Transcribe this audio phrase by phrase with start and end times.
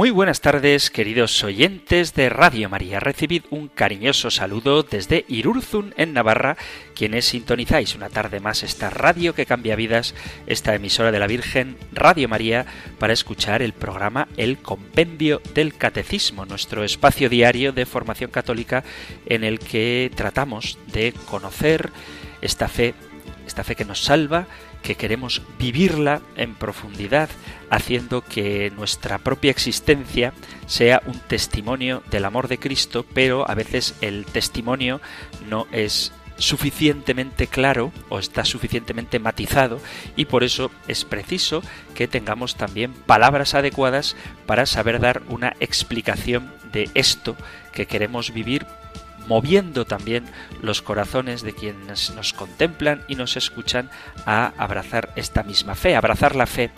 [0.00, 3.00] Muy buenas tardes, queridos oyentes de Radio María.
[3.00, 6.56] Recibid un cariñoso saludo desde Irurzun, en Navarra,
[6.94, 10.14] quienes sintonizáis una tarde más esta radio que cambia vidas,
[10.46, 12.64] esta emisora de la Virgen, Radio María,
[12.98, 18.84] para escuchar el programa El Compendio del Catecismo, nuestro espacio diario de formación católica
[19.26, 21.90] en el que tratamos de conocer
[22.40, 22.94] esta fe,
[23.46, 24.46] esta fe que nos salva,
[24.82, 27.28] que queremos vivirla en profundidad,
[27.70, 30.32] haciendo que nuestra propia existencia
[30.66, 35.00] sea un testimonio del amor de Cristo, pero a veces el testimonio
[35.48, 39.78] no es suficientemente claro o está suficientemente matizado
[40.16, 41.62] y por eso es preciso
[41.94, 47.36] que tengamos también palabras adecuadas para saber dar una explicación de esto
[47.72, 48.66] que queremos vivir
[49.30, 50.24] moviendo también
[50.60, 53.88] los corazones de quienes nos contemplan y nos escuchan
[54.26, 55.94] a abrazar esta misma fe.
[55.94, 56.72] Abrazar la fe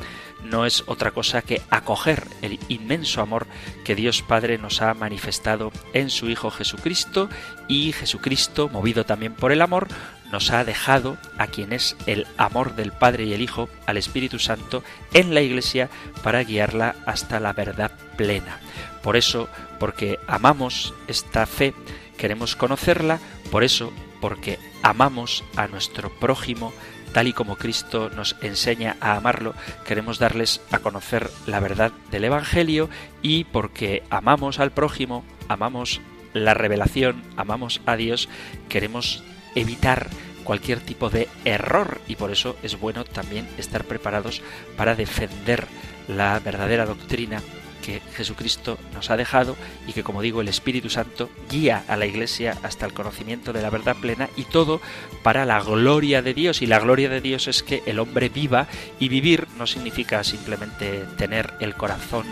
[0.45, 3.47] no es otra cosa que acoger el inmenso amor
[3.87, 7.31] que Dios Padre nos ha manifestado en su Hijo Jesucristo
[7.69, 9.89] y Jesucristo, movido también por el amor,
[10.31, 14.39] nos ha dejado a quien es el amor del Padre y el Hijo, al Espíritu
[14.39, 15.89] Santo, en la Iglesia
[16.23, 18.61] para guiarla hasta la verdad plena.
[19.03, 21.75] Por eso, porque amamos esta fe,
[22.23, 23.19] queremos conocerla,
[23.51, 26.73] por eso, porque amamos a nuestro prójimo,
[27.13, 32.23] tal y como Cristo nos enseña a amarlo, queremos darles a conocer la verdad del
[32.23, 32.89] Evangelio
[33.23, 36.01] y porque amamos al prójimo, amamos
[36.33, 38.29] la revelación, amamos a Dios,
[38.69, 39.25] queremos
[39.57, 40.09] evitar
[40.45, 44.43] cualquier tipo de error y por eso es bueno también estar preparados
[44.77, 45.67] para defender
[46.07, 47.43] la verdadera doctrina
[47.83, 49.57] que Jesucristo nos ha dejado
[49.87, 53.61] y que, como digo, el Espíritu Santo guía a la Iglesia hasta el conocimiento de
[53.61, 54.81] la verdad plena y todo
[55.23, 56.63] para la gloria de Dios.
[56.63, 61.05] Y la gloria de Dios es que el hombre viva y vivir no significa simplemente
[61.19, 62.25] tener el corazón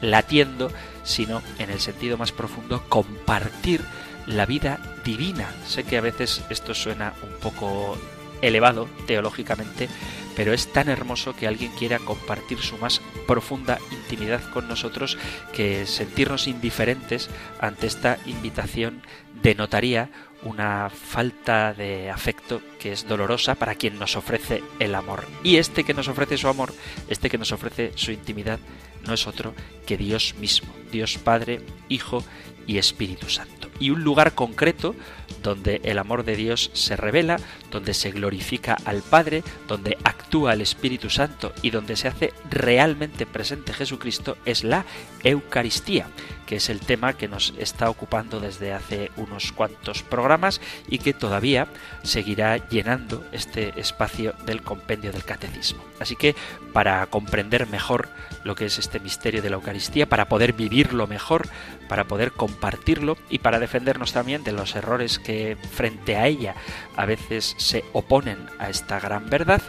[0.00, 0.70] latiendo,
[1.02, 3.80] sino en el sentido más profundo compartir
[4.26, 5.50] la vida divina.
[5.66, 7.98] Sé que a veces esto suena un poco
[8.42, 9.88] elevado teológicamente,
[10.38, 15.18] pero es tan hermoso que alguien quiera compartir su más profunda intimidad con nosotros
[15.52, 17.28] que sentirnos indiferentes
[17.58, 19.02] ante esta invitación
[19.42, 20.10] denotaría
[20.44, 25.24] una falta de afecto que es dolorosa para quien nos ofrece el amor.
[25.42, 26.72] Y este que nos ofrece su amor,
[27.08, 28.60] este que nos ofrece su intimidad,
[29.04, 29.54] no es otro
[29.88, 32.22] que Dios mismo, Dios Padre, Hijo
[32.64, 33.70] y Espíritu Santo.
[33.80, 34.94] Y un lugar concreto
[35.42, 37.38] donde el amor de Dios se revela,
[37.70, 43.26] donde se glorifica al Padre, donde actúa el Espíritu Santo y donde se hace realmente
[43.26, 44.84] presente Jesucristo es la
[45.24, 46.08] Eucaristía,
[46.46, 51.12] que es el tema que nos está ocupando desde hace unos cuantos programas y que
[51.12, 51.68] todavía
[52.02, 55.82] seguirá llenando este espacio del compendio del catecismo.
[56.00, 56.34] Así que
[56.72, 58.08] para comprender mejor
[58.44, 61.48] lo que es este misterio de la Eucaristía, para poder vivirlo mejor,
[61.88, 66.54] para poder compartirlo y para defendernos también de los errores que frente a ella
[66.96, 69.62] a veces se oponen a esta gran verdad,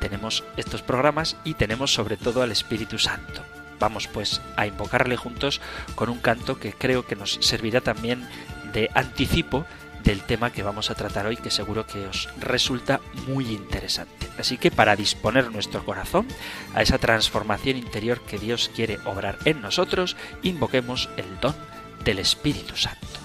[0.00, 3.42] tenemos estos programas y tenemos sobre todo al Espíritu Santo.
[3.78, 5.60] Vamos pues a invocarle juntos
[5.94, 8.26] con un canto que creo que nos servirá también
[8.72, 9.64] de anticipo
[10.02, 14.28] del tema que vamos a tratar hoy, que seguro que os resulta muy interesante.
[14.38, 16.26] Así que para disponer nuestro corazón
[16.74, 21.54] a esa transformación interior que Dios quiere obrar en nosotros, invoquemos el don
[22.04, 23.21] del Espíritu Santo.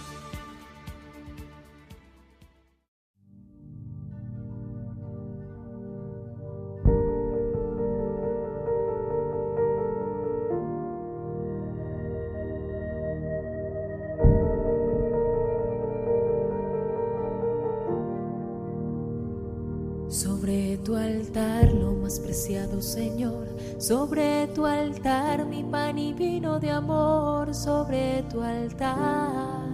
[26.37, 29.65] Vino de amor, sobre tu altar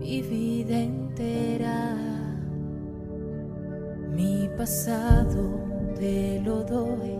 [0.00, 1.96] mi vida entera,
[4.12, 5.42] mi pasado
[5.98, 7.16] te lo doy,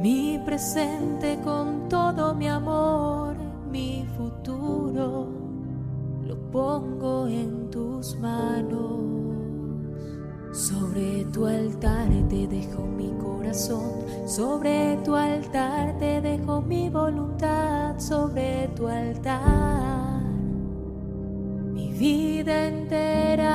[0.00, 3.36] mi presente con todo mi amor,
[3.70, 5.28] mi futuro
[6.26, 9.29] lo pongo en tus manos.
[10.80, 18.66] Sobre tu altar te dejo mi corazón, sobre tu altar te dejo mi voluntad, sobre
[18.74, 20.22] tu altar
[21.74, 23.49] mi vida entera.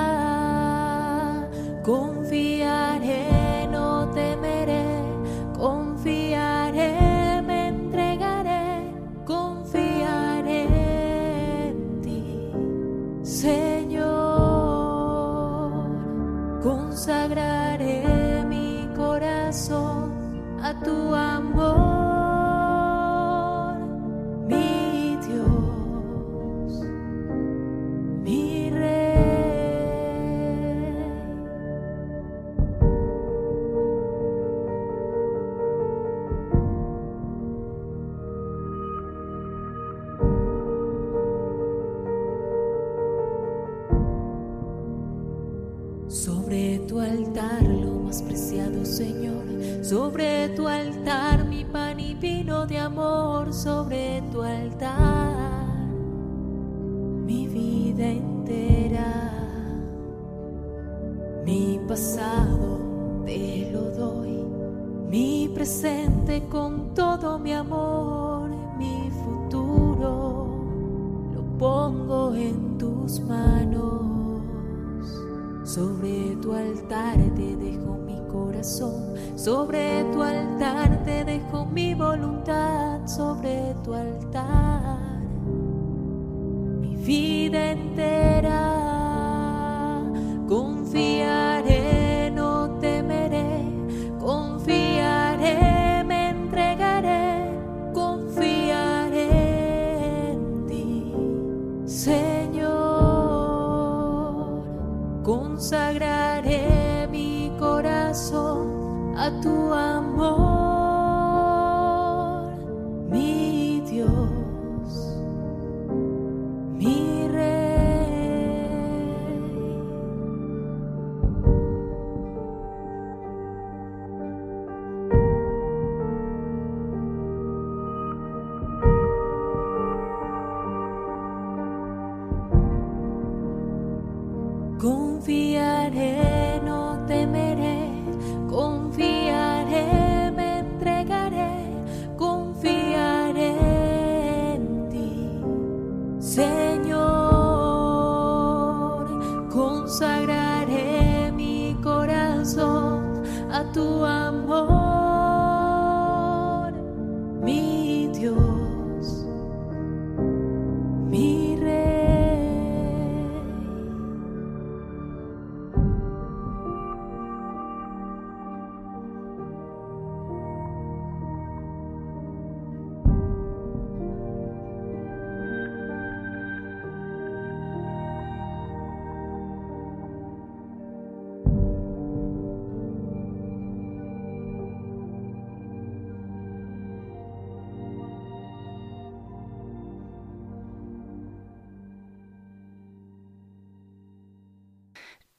[105.25, 110.54] Consagraré mi corazón a tu amor,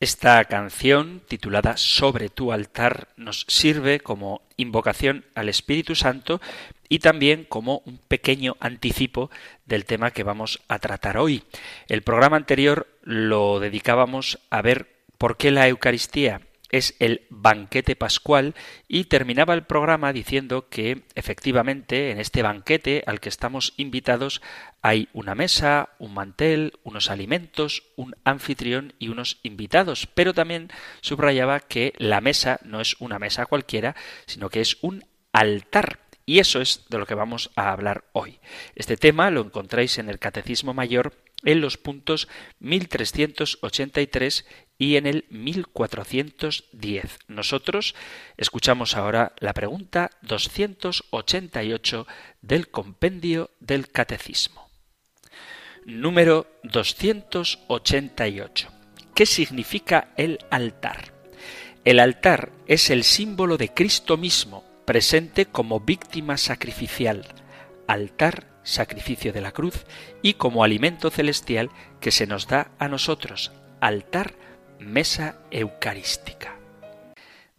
[0.06, 6.40] Esta canción, titulada Sobre tu altar, nos sirve como invocación al Espíritu Santo
[6.88, 9.32] y también como un pequeño anticipo
[9.64, 11.42] del tema que vamos a tratar hoy.
[11.88, 14.86] El programa anterior lo dedicábamos a ver
[15.18, 18.54] por qué la Eucaristía es el banquete pascual
[18.88, 24.42] y terminaba el programa diciendo que efectivamente en este banquete al que estamos invitados
[24.82, 30.70] hay una mesa, un mantel, unos alimentos, un anfitrión y unos invitados, pero también
[31.00, 33.96] subrayaba que la mesa no es una mesa cualquiera,
[34.26, 36.00] sino que es un altar.
[36.28, 38.40] Y eso es de lo que vamos a hablar hoy.
[38.74, 41.14] Este tema lo encontráis en el Catecismo Mayor
[41.44, 42.28] en los puntos
[42.60, 44.46] 1383
[44.78, 47.18] y en el 1410.
[47.28, 47.94] Nosotros
[48.36, 52.08] escuchamos ahora la pregunta 288
[52.42, 54.68] del compendio del Catecismo.
[55.84, 58.72] Número 288.
[59.14, 61.14] ¿Qué significa el altar?
[61.84, 67.24] El altar es el símbolo de Cristo mismo, presente como víctima sacrificial.
[67.86, 69.86] Altar sacrificio de la cruz,
[70.20, 71.70] y como alimento celestial
[72.00, 74.34] que se nos da a nosotros, altar,
[74.78, 76.56] mesa eucarística.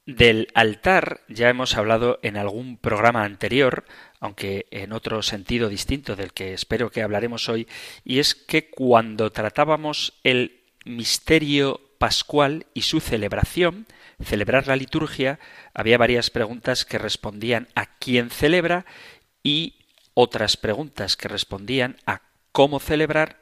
[0.05, 3.83] Del altar ya hemos hablado en algún programa anterior,
[4.19, 7.67] aunque en otro sentido distinto del que espero que hablaremos hoy,
[8.05, 13.85] y es que cuando tratábamos el misterio pascual y su celebración,
[14.23, 15.39] celebrar la liturgia,
[15.73, 18.85] había varias preguntas que respondían a quién celebra
[19.43, 19.76] y
[20.19, 23.39] otras preguntas que respondían a cómo celebrar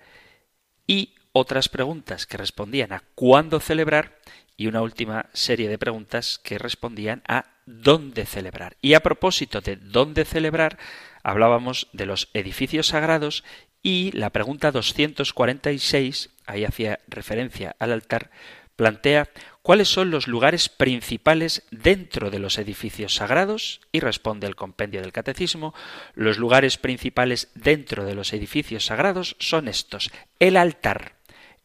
[0.85, 4.19] y otras preguntas que respondían a cuándo celebrar
[4.57, 8.75] y una última serie de preguntas que respondían a dónde celebrar.
[8.81, 10.77] Y a propósito de dónde celebrar,
[11.23, 13.45] hablábamos de los edificios sagrados
[13.81, 18.31] y la pregunta 246, ahí hacía referencia al altar,
[18.75, 19.29] plantea
[19.61, 25.11] cuáles son los lugares principales dentro de los edificios sagrados y responde el compendio del
[25.11, 25.73] catecismo,
[26.13, 31.15] los lugares principales dentro de los edificios sagrados son estos, el altar,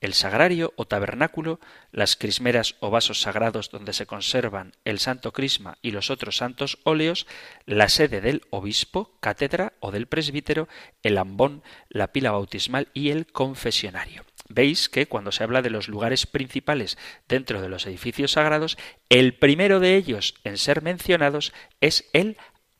[0.00, 1.60] el sagrario o tabernáculo,
[1.92, 6.78] las crismeras o vasos sagrados donde se conservan el santo crisma y los otros santos
[6.84, 7.26] óleos,
[7.66, 10.68] la sede del obispo, cátedra o del presbítero,
[11.02, 14.24] el ambón, la pila bautismal y el confesionario.
[14.50, 18.76] Veis que cuando se habla de los lugares principales dentro de los edificios sagrados,
[19.08, 22.36] el primero de ellos en ser mencionados es el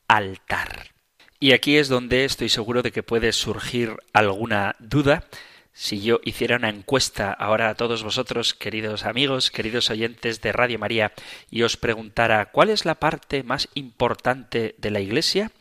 [0.07, 0.91] altar.
[1.39, 5.25] Y aquí es donde estoy seguro de que puede surgir alguna duda.
[5.73, 10.77] Si yo hiciera una encuesta ahora a todos vosotros, queridos amigos, queridos oyentes de Radio
[10.77, 11.13] María,
[11.49, 15.51] y os preguntara cuál es la parte más importante de la Iglesia,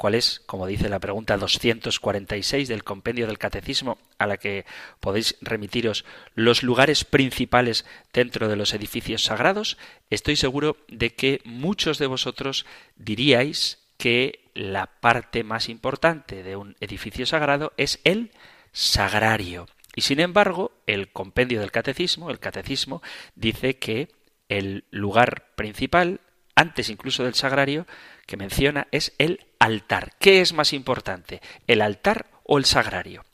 [0.00, 4.64] cuál es, como dice la pregunta 246 del compendio del Catecismo, a la que
[4.98, 9.76] podéis remitiros los lugares principales dentro de los edificios sagrados,
[10.08, 12.64] estoy seguro de que muchos de vosotros
[12.96, 18.30] diríais que la parte más importante de un edificio sagrado es el
[18.72, 19.66] sagrario.
[19.94, 23.02] Y sin embargo, el compendio del catecismo, el catecismo,
[23.34, 24.08] dice que
[24.48, 26.22] el lugar principal,
[26.54, 27.86] antes incluso del sagrario,
[28.30, 30.12] que menciona es el altar.
[30.20, 33.24] ¿Qué es más importante, el altar o el sagrario?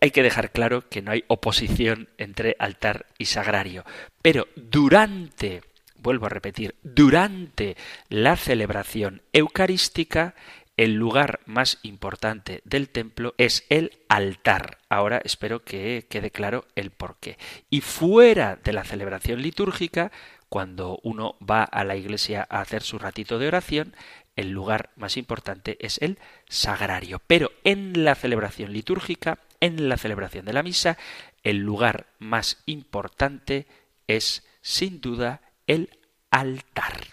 [0.00, 3.84] Hay que dejar claro que no hay oposición entre altar y sagrario,
[4.22, 5.62] pero durante,
[5.96, 7.76] vuelvo a repetir, durante
[8.08, 10.36] la celebración eucarística,
[10.76, 14.78] el lugar más importante del templo es el altar.
[14.88, 17.36] Ahora espero que quede claro el porqué.
[17.68, 20.12] Y fuera de la celebración litúrgica,
[20.48, 23.94] cuando uno va a la iglesia a hacer su ratito de oración,
[24.36, 27.20] el lugar más importante es el sagrario.
[27.26, 30.96] Pero en la celebración litúrgica, en la celebración de la misa,
[31.42, 33.66] el lugar más importante
[34.06, 35.90] es, sin duda, el
[36.30, 37.08] altar.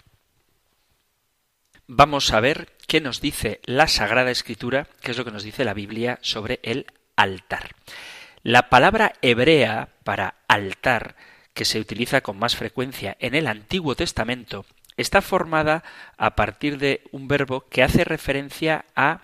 [1.88, 5.64] Vamos a ver qué nos dice la Sagrada Escritura, qué es lo que nos dice
[5.64, 7.74] la Biblia sobre el altar.
[8.42, 11.16] La palabra hebrea para altar,
[11.56, 14.66] que se utiliza con más frecuencia en el Antiguo Testamento,
[14.98, 15.82] está formada
[16.18, 19.22] a partir de un verbo que hace referencia a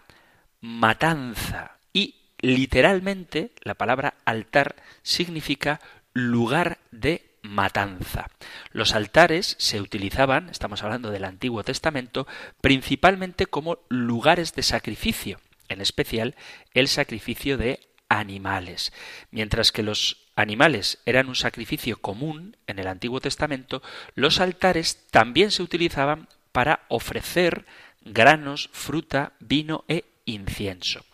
[0.63, 5.81] matanza y literalmente la palabra altar significa
[6.15, 8.31] lugar de matanza.
[8.71, 12.27] Los altares se utilizaban, estamos hablando del Antiguo Testamento,
[12.63, 16.35] principalmente como lugares de sacrificio, en especial
[16.73, 18.93] el sacrificio de animales,
[19.31, 23.83] mientras que los animales eran un sacrificio común en el Antiguo Testamento,
[24.15, 27.67] los altares también se utilizaban para ofrecer
[28.03, 31.05] granos, fruta, vino e incienso.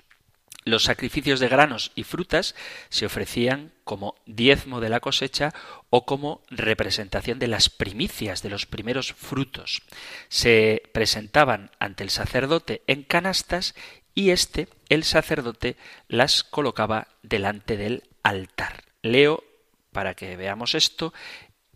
[0.65, 2.55] Los sacrificios de granos y frutas
[2.91, 5.55] se ofrecían como diezmo de la cosecha
[5.89, 9.83] o como representación de las primicias de los primeros frutos.
[10.29, 13.75] Se presentaban ante el sacerdote en canastas
[14.19, 15.77] y éste, el sacerdote,
[16.09, 18.83] las colocaba delante del altar.
[19.01, 19.45] Leo,
[19.93, 21.15] para que veamos esto,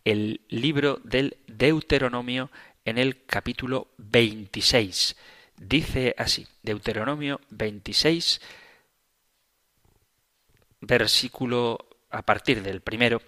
[0.04, 2.50] el libro del Deuteronomio
[2.84, 5.14] en el capítulo 26.
[5.56, 8.40] Dice así, Deuteronomio 26,
[10.80, 13.22] versículo a partir del primero,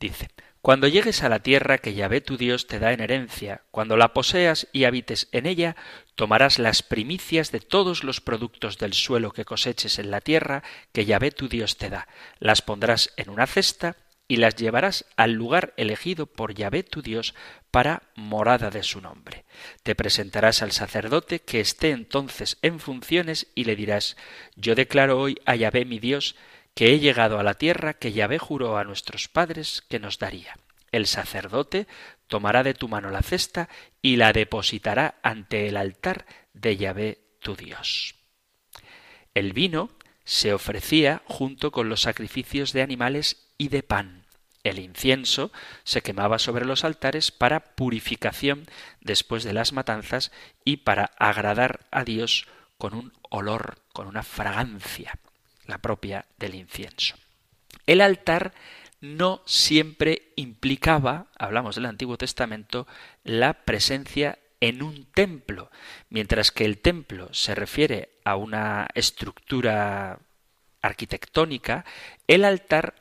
[0.00, 0.30] dice,
[0.66, 4.12] Cuando llegues a la tierra que Yahvé tu Dios te da en herencia, cuando la
[4.12, 5.76] poseas y habites en ella,
[6.16, 11.04] tomarás las primicias de todos los productos del suelo que coseches en la tierra que
[11.04, 12.08] Yahvé tu Dios te da,
[12.40, 13.94] las pondrás en una cesta
[14.26, 17.36] y las llevarás al lugar elegido por Yahvé tu Dios
[17.70, 19.44] para morada de su nombre.
[19.84, 24.16] Te presentarás al sacerdote que esté entonces en funciones y le dirás
[24.56, 26.34] Yo declaro hoy a Yahvé mi Dios
[26.76, 30.58] que he llegado a la tierra que Yahvé juró a nuestros padres que nos daría.
[30.92, 31.86] El sacerdote
[32.26, 33.70] tomará de tu mano la cesta
[34.02, 38.16] y la depositará ante el altar de Yahvé tu Dios.
[39.32, 39.88] El vino
[40.24, 44.26] se ofrecía junto con los sacrificios de animales y de pan.
[44.62, 45.52] El incienso
[45.82, 48.66] se quemaba sobre los altares para purificación
[49.00, 50.30] después de las matanzas
[50.62, 55.18] y para agradar a Dios con un olor, con una fragancia
[55.66, 57.16] la propia del incienso.
[57.86, 58.52] El altar
[59.00, 62.86] no siempre implicaba, hablamos del Antiguo Testamento,
[63.24, 65.70] la presencia en un templo,
[66.08, 70.18] mientras que el templo se refiere a una estructura
[70.80, 71.84] arquitectónica,
[72.26, 72.94] el altar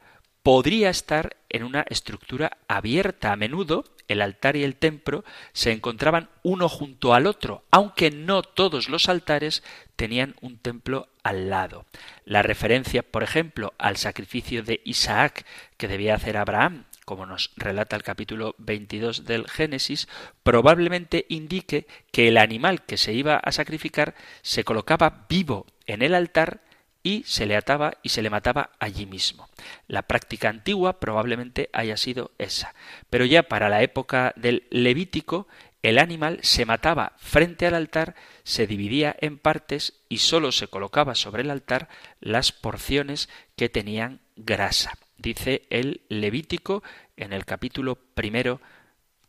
[0.43, 3.31] podría estar en una estructura abierta.
[3.31, 8.42] A menudo el altar y el templo se encontraban uno junto al otro, aunque no
[8.42, 9.64] todos los altares
[9.96, 11.86] tenían un templo al lado.
[12.26, 15.46] La referencia, por ejemplo, al sacrificio de Isaac
[15.78, 20.08] que debía hacer Abraham, como nos relata el capítulo 22 del Génesis,
[20.44, 26.16] probablemente indique que el animal que se iba a sacrificar se colocaba vivo en el
[26.16, 26.62] altar
[27.06, 29.48] y se le ataba y se le mataba allí mismo.
[29.88, 32.74] La práctica antigua probablemente haya sido esa.
[33.12, 35.48] Pero ya para la época del Levítico,
[35.84, 41.14] el animal se mataba frente al altar, se dividía en partes y sólo se colocaba
[41.14, 41.90] sobre el altar
[42.22, 44.98] las porciones que tenían grasa.
[45.20, 46.82] dice el Levítico
[47.18, 48.62] en el capítulo primero,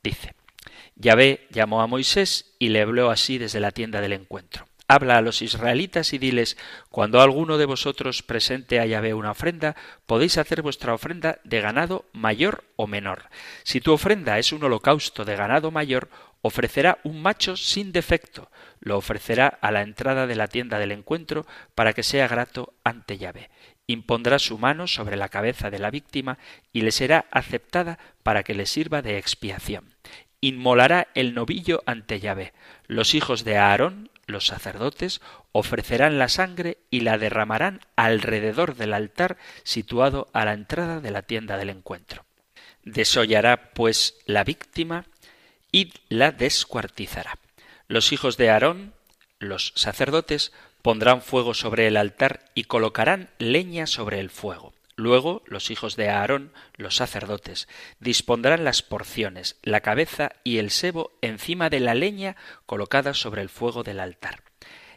[0.03, 0.35] dice,
[0.95, 4.67] Yahvé llamó a Moisés y le habló así desde la tienda del encuentro.
[4.89, 6.57] Habla a los israelitas y diles,
[6.91, 9.75] cuando alguno de vosotros presente a Yahvé una ofrenda,
[10.07, 13.25] podéis hacer vuestra ofrenda de ganado mayor o menor.
[13.65, 16.09] Si tu ofrenda es un holocausto de ganado mayor,
[16.41, 21.47] ofrecerá un macho sin defecto, lo ofrecerá a la entrada de la tienda del encuentro
[21.75, 23.51] para que sea grato ante Yahvé.
[23.89, 26.39] Impondrá su mano sobre la cabeza de la víctima
[26.73, 29.95] y le será aceptada para que le sirva de expiación.
[30.41, 32.53] Inmolará el novillo ante Yahvé.
[32.87, 35.21] Los hijos de Aarón los sacerdotes
[35.53, 41.23] ofrecerán la sangre y la derramarán alrededor del altar situado a la entrada de la
[41.23, 42.25] tienda del encuentro.
[42.83, 45.07] Desollará pues la víctima
[45.73, 47.39] y la descuartizará.
[47.89, 48.95] Los hijos de Aarón,
[49.39, 50.53] los sacerdotes,
[50.83, 54.73] pondrán fuego sobre el altar y colocarán leña sobre el fuego.
[54.97, 57.69] Luego los hijos de Aarón, los sacerdotes,
[58.01, 63.51] dispondrán las porciones, la cabeza y el sebo encima de la leña colocada sobre el
[63.51, 64.43] fuego del altar.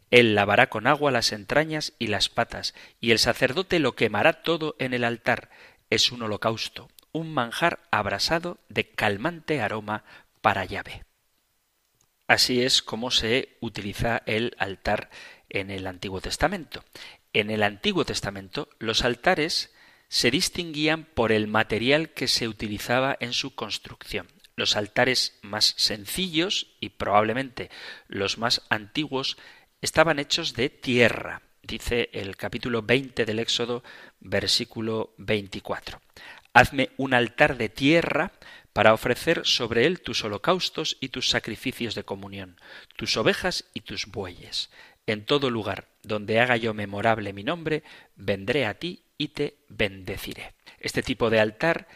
[0.10, 4.76] Él lavará con agua las entrañas y las patas, y el sacerdote lo quemará todo
[4.80, 5.50] en el altar.
[5.89, 10.06] Es un holocausto, un manjar abrasado de calmante aroma
[10.41, 11.04] para llave.
[12.26, 15.10] Así es como se utiliza el altar
[15.50, 16.84] en el Antiguo Testamento.
[17.34, 19.74] En el Antiguo Testamento los altares
[20.10, 24.28] se distinguían por el material que se utilizaba en su construcción.
[24.56, 27.69] Los altares más sencillos y probablemente
[28.08, 29.38] los más antiguos
[29.82, 33.84] estaban hechos de tierra, dice el capítulo 20 del Éxodo,
[34.19, 36.02] versículo 24.
[36.54, 38.34] Hazme un altar de tierra
[38.74, 42.58] para ofrecer sobre él tus holocaustos y tus sacrificios de comunión,
[42.98, 44.72] tus ovejas y tus bueyes.
[45.06, 47.84] En todo lugar donde haga yo memorable mi nombre,
[48.15, 50.55] vendré a ti y te bendeciré.
[50.79, 51.88] Este tipo de altar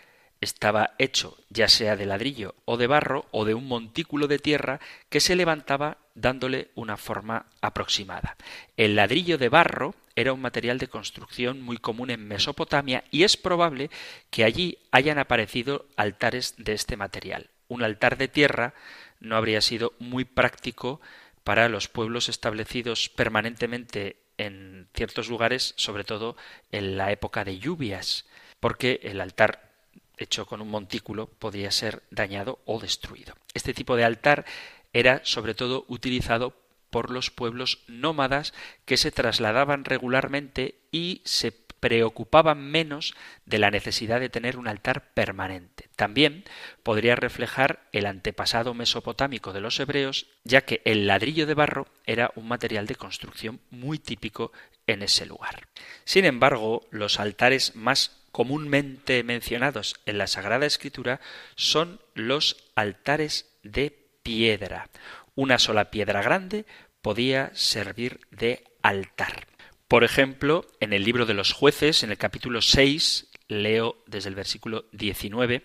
[0.42, 4.80] estaba hecho ya sea de ladrillo o de barro o de un montículo de tierra
[5.10, 8.36] que se levantaba dándole una forma aproximada.
[8.78, 13.38] El ladrillo de barro era un material de construcción muy común en Mesopotamia y es
[13.38, 13.90] probable
[14.30, 17.50] que allí hayan aparecido altares de este material.
[17.70, 18.74] Un altar de tierra
[19.22, 21.00] no habría sido muy práctico
[21.44, 26.36] para los pueblos establecidos permanentemente en ciertos lugares, sobre todo
[26.72, 28.26] en la época de lluvias,
[28.60, 29.72] porque el altar
[30.18, 33.36] hecho con un montículo podía ser dañado o destruido.
[33.54, 34.46] Este tipo de altar
[34.94, 36.56] era sobre todo utilizado
[36.90, 38.54] por los pueblos nómadas
[38.86, 41.52] que se trasladaban regularmente y se
[41.84, 43.14] preocupaban menos
[43.46, 45.90] de la necesidad de tener un altar permanente.
[45.98, 46.46] También
[46.82, 52.32] podría reflejar el antepasado mesopotámico de los hebreos, ya que el ladrillo de barro era
[52.36, 54.54] un material de construcción muy típico
[54.88, 55.68] en ese lugar.
[56.06, 61.20] Sin embargo, los altares más comúnmente mencionados en la Sagrada Escritura
[61.58, 63.92] son los altares de
[64.24, 64.88] piedra.
[65.36, 66.66] Una sola piedra grande
[67.02, 69.48] podía servir de altar.
[69.88, 74.36] Por ejemplo, en el libro de los jueces, en el capítulo 6, leo desde el
[74.36, 75.64] versículo 19,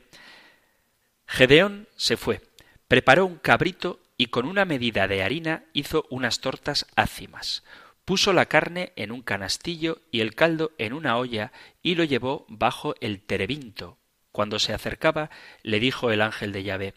[1.27, 2.43] Gedeón se fue,
[2.89, 7.63] preparó un cabrito y con una medida de harina hizo unas tortas ácimas.
[8.05, 11.53] Puso la carne en un canastillo y el caldo en una olla
[11.83, 13.99] y lo llevó bajo el terebinto.
[14.33, 15.31] Cuando se acercaba,
[15.63, 16.95] le dijo el ángel de Yahvé,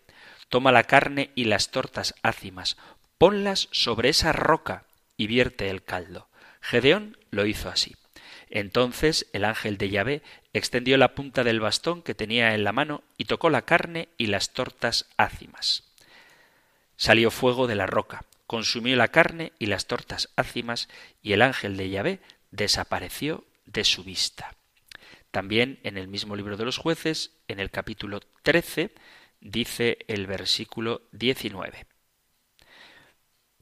[0.50, 2.78] Toma la carne y las tortas ácimas,
[3.18, 4.86] ponlas sobre esa roca
[5.18, 6.31] y vierte el caldo.
[6.62, 7.96] Gedeón lo hizo así.
[8.50, 10.22] Entonces el ángel de Yahvé
[10.54, 14.28] extendió la punta del bastón que tenía en la mano y tocó la carne y
[14.28, 15.84] las tortas ácimas.
[16.98, 20.90] Salió fuego de la roca, consumió la carne y las tortas ácimas,
[21.24, 22.20] y el ángel de Yahvé
[22.52, 24.54] desapareció de su vista.
[25.32, 28.92] También en el mismo libro de los jueces, en el capítulo 13,
[29.40, 31.86] dice el versículo 19.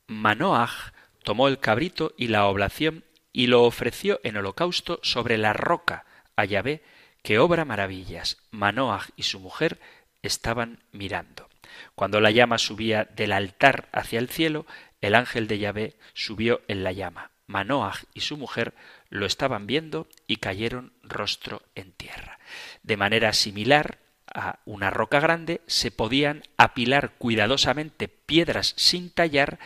[0.07, 0.91] Manoach
[1.23, 6.05] tomó el cabrito y la oblación y lo ofreció en holocausto sobre la roca
[6.35, 6.83] a Yahvé,
[7.21, 8.37] que obra maravillas.
[8.51, 9.79] Manoach y su mujer
[10.21, 11.49] estaban mirando.
[11.95, 14.65] Cuando la llama subía del altar hacia el cielo,
[15.01, 17.31] el ángel de Yahvé subió en la llama.
[17.47, 18.73] Manoach y su mujer
[19.09, 22.39] lo estaban viendo y cayeron rostro en tierra.
[22.83, 23.97] De manera similar
[24.33, 29.59] a una roca grande se podían apilar cuidadosamente piedras sin tallar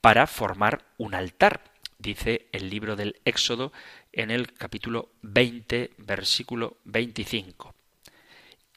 [0.00, 1.60] para formar un altar,
[1.98, 3.72] dice el libro del Éxodo
[4.12, 7.74] en el capítulo 20, versículo 25.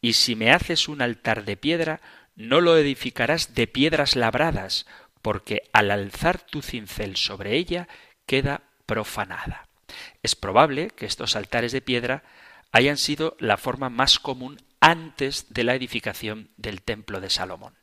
[0.01, 2.01] Y si me haces un altar de piedra,
[2.35, 4.87] no lo edificarás de piedras labradas,
[5.21, 7.87] porque al alzar tu cincel sobre ella
[8.25, 9.67] queda profanada.
[10.23, 12.23] Es probable que estos altares de piedra
[12.71, 17.75] hayan sido la forma más común antes de la edificación del Templo de Salomón.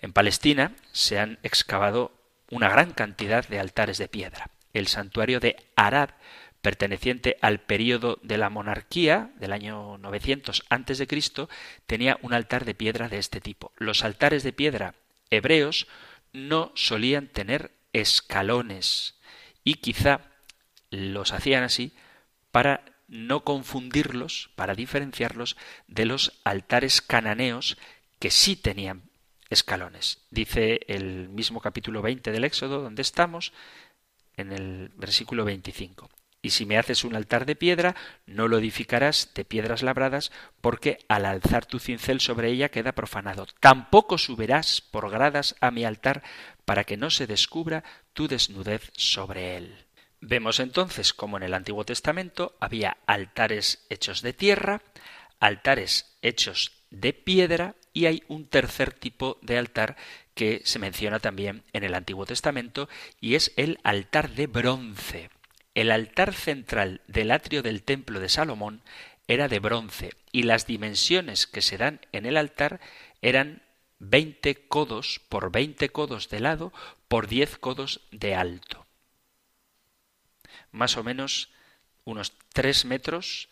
[0.00, 2.17] En Palestina se han excavado
[2.50, 4.50] una gran cantidad de altares de piedra.
[4.72, 6.10] El santuario de Arad,
[6.62, 11.06] perteneciente al período de la monarquía del año 900 a.C.,
[11.86, 13.72] tenía un altar de piedra de este tipo.
[13.76, 14.94] Los altares de piedra
[15.30, 15.86] hebreos
[16.32, 19.14] no solían tener escalones
[19.64, 20.20] y quizá
[20.90, 21.92] los hacían así
[22.50, 25.56] para no confundirlos, para diferenciarlos
[25.86, 27.78] de los altares cananeos
[28.18, 29.07] que sí tenían
[29.50, 30.18] escalones.
[30.30, 33.52] Dice el mismo capítulo 20 del Éxodo, donde estamos,
[34.36, 36.08] en el versículo 25.
[36.40, 40.30] Y si me haces un altar de piedra, no lo edificarás de piedras labradas,
[40.60, 43.46] porque al alzar tu cincel sobre ella queda profanado.
[43.58, 46.22] Tampoco subirás por gradas a mi altar,
[46.64, 47.82] para que no se descubra
[48.12, 49.86] tu desnudez sobre él.
[50.20, 54.82] Vemos entonces como en el Antiguo Testamento había altares hechos de tierra,
[55.40, 59.96] altares hechos de piedra y hay un tercer tipo de altar
[60.34, 62.88] que se menciona también en el Antiguo Testamento
[63.20, 65.30] y es el altar de bronce.
[65.74, 68.82] El altar central del atrio del templo de Salomón
[69.26, 72.80] era de bronce y las dimensiones que se dan en el altar
[73.22, 73.62] eran
[73.98, 76.72] 20 codos por 20 codos de lado
[77.08, 78.88] por 10 codos de alto
[80.70, 81.50] más o menos
[82.04, 83.48] unos 3 metros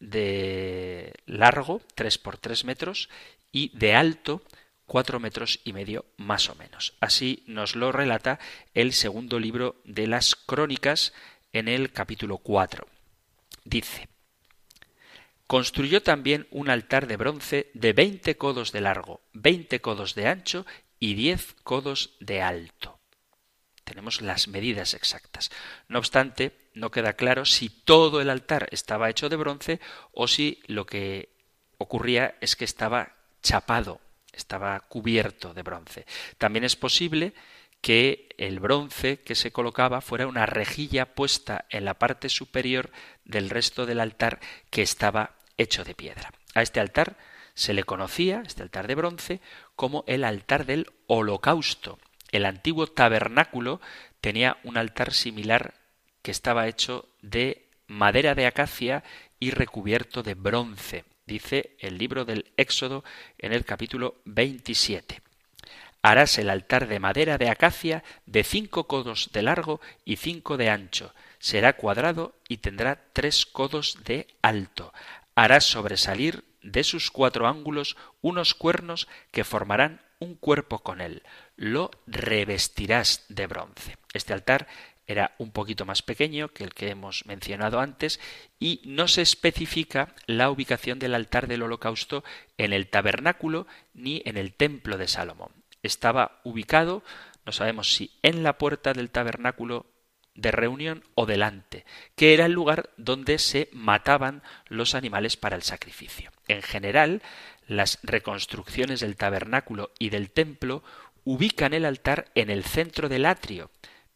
[0.00, 3.08] de largo, 3 por 3 metros,
[3.52, 4.42] y de alto,
[4.86, 6.94] 4 metros y medio más o menos.
[7.00, 8.38] Así nos lo relata
[8.74, 11.12] el segundo libro de las crónicas
[11.52, 12.86] en el capítulo 4.
[13.64, 14.08] Dice,
[15.46, 20.66] Construyó también un altar de bronce de 20 codos de largo, 20 codos de ancho
[21.00, 22.97] y 10 codos de alto
[23.88, 25.50] tenemos las medidas exactas.
[25.88, 29.80] No obstante, no queda claro si todo el altar estaba hecho de bronce
[30.12, 31.30] o si lo que
[31.78, 34.00] ocurría es que estaba chapado,
[34.32, 36.06] estaba cubierto de bronce.
[36.36, 37.32] También es posible
[37.80, 42.90] que el bronce que se colocaba fuera una rejilla puesta en la parte superior
[43.24, 46.32] del resto del altar que estaba hecho de piedra.
[46.54, 47.16] A este altar
[47.54, 49.40] se le conocía, este altar de bronce,
[49.76, 51.98] como el altar del holocausto,
[52.32, 53.80] el antiguo tabernáculo
[54.20, 55.74] tenía un altar similar
[56.22, 59.02] que estaba hecho de madera de acacia
[59.40, 63.04] y recubierto de bronce, dice el libro del Éxodo
[63.38, 65.22] en el capítulo 27.
[66.02, 70.70] Harás el altar de madera de acacia de cinco codos de largo y cinco de
[70.70, 71.12] ancho.
[71.38, 74.92] Será cuadrado y tendrá tres codos de alto.
[75.34, 81.22] Harás sobresalir de sus cuatro ángulos unos cuernos que formarán un cuerpo con él
[81.56, 83.96] lo revestirás de bronce.
[84.12, 84.66] Este altar
[85.06, 88.20] era un poquito más pequeño que el que hemos mencionado antes
[88.60, 92.24] y no se especifica la ubicación del altar del holocausto
[92.58, 95.52] en el tabernáculo ni en el templo de Salomón.
[95.82, 97.02] Estaba ubicado,
[97.46, 99.86] no sabemos si en la puerta del tabernáculo
[100.34, 105.62] de reunión o delante, que era el lugar donde se mataban los animales para el
[105.62, 106.30] sacrificio.
[106.46, 107.22] En general,
[107.68, 110.82] las reconstrucciones del tabernáculo y del templo
[111.24, 113.70] ubican el altar en el centro del atrio,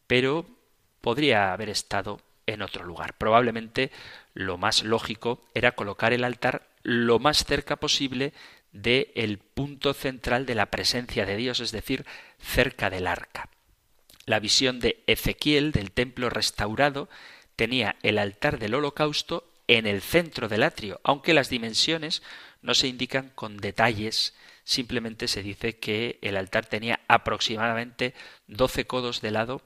[0.06, 0.46] pero
[1.00, 3.14] podría haber estado en otro lugar.
[3.18, 3.92] Probablemente
[4.34, 8.32] lo más lógico era colocar el altar lo más cerca posible
[8.72, 12.06] del punto central de la presencia de Dios, es decir,
[12.40, 13.50] cerca del arca.
[14.24, 17.10] La visión de Ezequiel del templo restaurado
[17.54, 22.22] tenía el altar del holocausto en el centro del atrio, aunque las dimensiones
[22.62, 28.14] no se indican con detalles simplemente se dice que el altar tenía aproximadamente
[28.46, 29.62] 12 codos de lado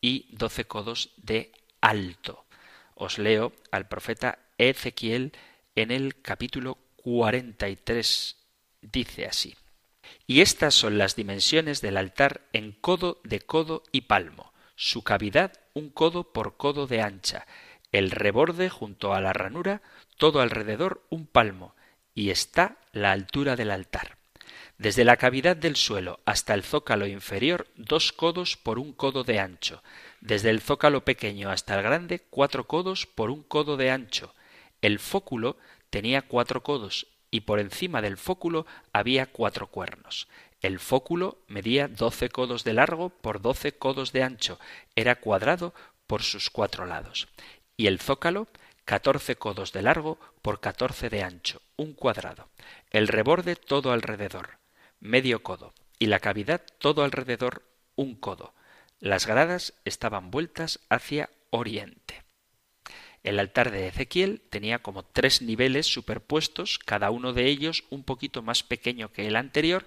[0.00, 2.44] y 12 codos de alto.
[2.94, 5.32] Os leo al profeta Ezequiel
[5.74, 8.36] en el capítulo 43.
[8.82, 9.56] Dice así.
[10.26, 15.52] Y estas son las dimensiones del altar en codo de codo y palmo, su cavidad
[15.72, 17.46] un codo por codo de ancha,
[17.90, 19.82] el reborde junto a la ranura,
[20.16, 21.74] todo alrededor un palmo,
[22.14, 24.16] y está la altura del altar.
[24.78, 29.38] Desde la cavidad del suelo hasta el zócalo inferior, dos codos por un codo de
[29.38, 29.82] ancho.
[30.20, 34.34] Desde el zócalo pequeño hasta el grande, cuatro codos por un codo de ancho.
[34.82, 35.56] El fóculo
[35.90, 40.28] tenía cuatro codos y por encima del fóculo había cuatro cuernos.
[40.60, 44.58] El fóculo medía doce codos de largo por doce codos de ancho.
[44.96, 45.72] Era cuadrado
[46.06, 47.28] por sus cuatro lados.
[47.76, 48.48] Y el zócalo
[48.84, 52.48] catorce codos de largo por catorce de ancho, un cuadrado,
[52.90, 54.58] el reborde todo alrededor,
[55.00, 57.62] medio codo, y la cavidad todo alrededor,
[57.96, 58.54] un codo.
[59.00, 62.24] Las gradas estaban vueltas hacia oriente.
[63.22, 68.42] El altar de Ezequiel tenía como tres niveles superpuestos, cada uno de ellos un poquito
[68.42, 69.86] más pequeño que el anterior,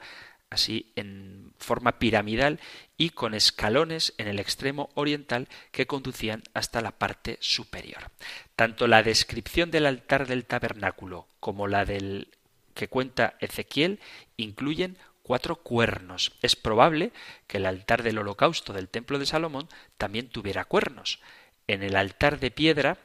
[0.50, 2.60] así en forma piramidal
[2.98, 8.12] y con escalones en el extremo oriental que conducían hasta la parte superior.
[8.56, 12.30] Tanto la descripción del altar del tabernáculo como la del
[12.74, 14.00] que cuenta Ezequiel
[14.38, 16.34] incluyen cuatro cuernos.
[16.42, 17.12] Es probable
[17.48, 21.20] que el altar del holocausto del templo de Salomón también tuviera cuernos.
[21.68, 22.98] En el altar de piedra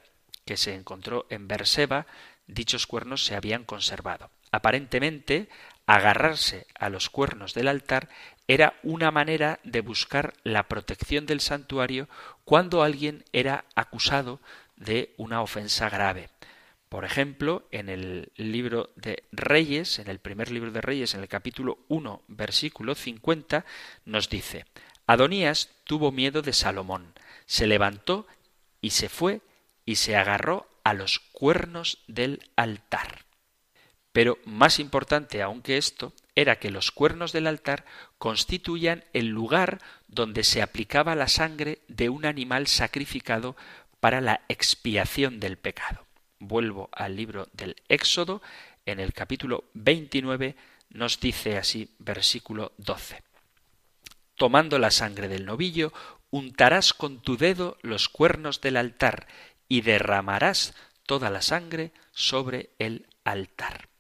[0.45, 2.07] que se encontró en Berseba,
[2.47, 4.31] dichos cuernos se habían conservado.
[4.53, 5.49] Aparentemente,
[5.87, 8.09] agarrarse a los cuernos del altar
[8.47, 12.09] era una manera de buscar la protección del santuario
[12.45, 14.41] cuando alguien era acusado
[14.77, 16.29] de una ofensa grave.
[16.89, 21.29] Por ejemplo, en el libro de Reyes, en el primer libro de Reyes, en el
[21.29, 23.65] capítulo 1, versículo 50,
[24.05, 24.67] nos dice,
[25.07, 27.15] Adonías tuvo miedo de Salomón,
[27.47, 28.27] se levantó
[28.83, 29.41] y se fue
[29.87, 33.22] y se agarró a los cuernos del altar.
[34.13, 37.85] Pero más importante aún que esto era que los cuernos del altar
[38.19, 43.57] constituían el lugar donde se aplicaba la sangre de un animal sacrificado
[44.01, 46.07] para la expiación del pecado.
[46.39, 48.43] Vuelvo al libro del Éxodo,
[48.85, 50.57] en el capítulo 29
[50.91, 53.23] nos dice así, versículo 12.
[54.35, 55.93] Tomando la sangre del novillo,
[56.31, 59.29] untarás con tu dedo los cuernos del altar
[59.69, 60.75] y derramarás
[61.07, 63.92] toda la sangre sobre el altar.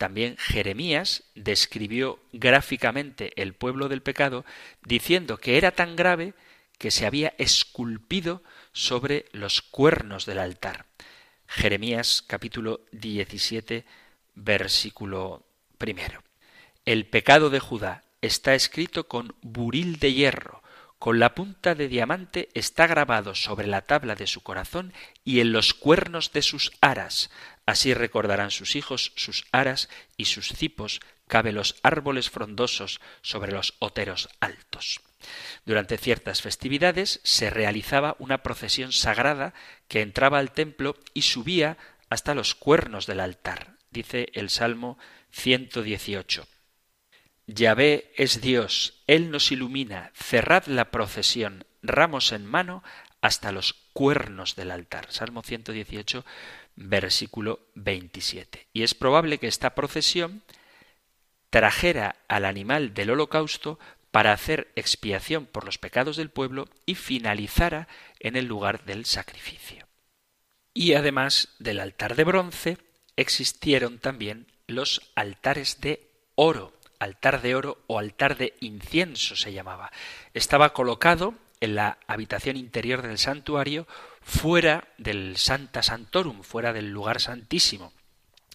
[0.00, 4.46] También Jeremías describió gráficamente el pueblo del pecado,
[4.82, 6.32] diciendo que era tan grave
[6.78, 10.86] que se había esculpido sobre los cuernos del altar.
[11.46, 13.84] Jeremías capítulo 17
[14.34, 15.44] versículo
[15.76, 16.22] primero.
[16.86, 20.62] El pecado de Judá está escrito con buril de hierro,
[21.00, 24.92] con la punta de diamante está grabado sobre la tabla de su corazón
[25.24, 27.30] y en los cuernos de sus aras.
[27.70, 33.74] Así recordarán sus hijos sus aras y sus cipos cabe los árboles frondosos sobre los
[33.78, 35.00] oteros altos.
[35.64, 39.54] Durante ciertas festividades se realizaba una procesión sagrada
[39.86, 41.78] que entraba al templo y subía
[42.08, 43.76] hasta los cuernos del altar.
[43.92, 44.98] Dice el Salmo
[45.30, 46.48] 118.
[47.46, 52.82] Yahvé es Dios, Él nos ilumina, cerrad la procesión, ramos en mano,
[53.20, 55.06] hasta los cuernos del altar.
[55.10, 56.24] Salmo 118,
[56.76, 58.68] versículo 27.
[58.72, 60.42] Y es probable que esta procesión
[61.50, 63.78] trajera al animal del holocausto
[64.10, 69.86] para hacer expiación por los pecados del pueblo y finalizara en el lugar del sacrificio.
[70.74, 72.78] Y además del altar de bronce,
[73.16, 79.90] existieron también los altares de oro altar de oro o altar de incienso se llamaba.
[80.34, 83.88] Estaba colocado en la habitación interior del santuario,
[84.20, 87.92] fuera del Santa Santorum, fuera del lugar santísimo.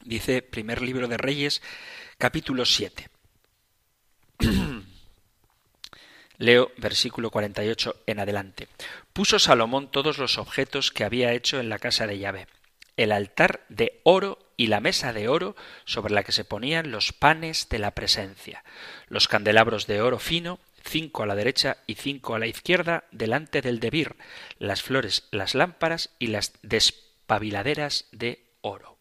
[0.04, 1.62] Dice primer libro de Reyes,
[2.17, 3.10] capítulo 7.
[6.38, 8.67] Leo versículo 48 en adelante.
[9.13, 12.47] Puso Salomón todos los objetos que había hecho en la casa de Yahvé
[12.97, 17.12] el altar de oro y la mesa de oro sobre la que se ponían los
[17.12, 18.63] panes de la presencia,
[19.08, 23.62] los candelabros de oro fino, cinco a la derecha y cinco a la izquierda, delante
[23.62, 24.15] del debir,
[24.60, 28.98] las flores, las lámparas y las despabiladeras de oro.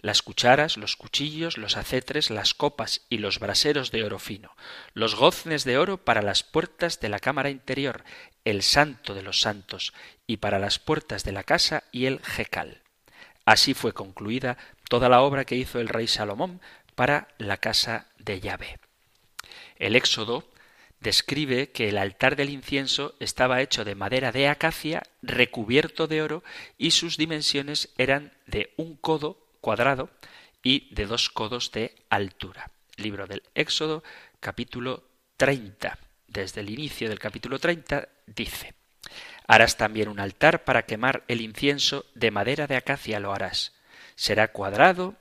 [0.00, 4.54] Las cucharas, los cuchillos, los acetres, las copas y los braseros de oro fino,
[4.92, 8.04] los goznes de oro para las puertas de la cámara interior,
[8.44, 9.92] el santo de los santos,
[10.26, 12.84] y para las puertas de la casa y el jecal
[13.44, 14.56] Así fue concluida
[14.88, 16.60] toda la obra que hizo el rey Salomón
[16.94, 18.78] para la casa de Yahvé.
[19.76, 20.48] El Éxodo
[21.04, 26.42] describe que el altar del incienso estaba hecho de madera de acacia recubierto de oro
[26.78, 30.08] y sus dimensiones eran de un codo cuadrado
[30.62, 32.70] y de dos codos de altura.
[32.96, 34.02] Libro del Éxodo,
[34.40, 35.04] capítulo
[35.36, 35.98] 30.
[36.26, 38.72] Desde el inicio del capítulo 30 dice
[39.46, 43.74] Harás también un altar para quemar el incienso de madera de acacia lo harás.
[44.16, 45.16] Será cuadrado,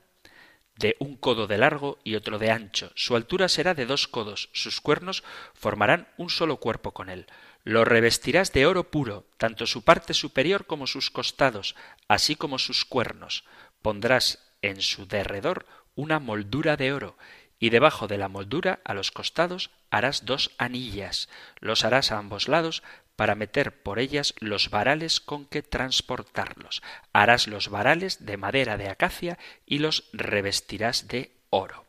[0.76, 2.92] de un codo de largo y otro de ancho.
[2.96, 4.50] Su altura será de dos codos.
[4.54, 7.28] Sus cuernos formarán un solo cuerpo con él.
[7.64, 11.76] Lo revestirás de oro puro, tanto su parte superior como sus costados,
[12.08, 13.46] así como sus cuernos.
[13.82, 17.18] Pondrás en su derredor una moldura de oro,
[17.60, 21.30] y debajo de la moldura, a los costados, harás dos anillas.
[21.62, 22.84] Los harás a ambos lados
[23.16, 26.82] para meter por ellas los varales con que transportarlos.
[27.14, 31.86] Harás los varales de madera de acacia y los revestirás de oro.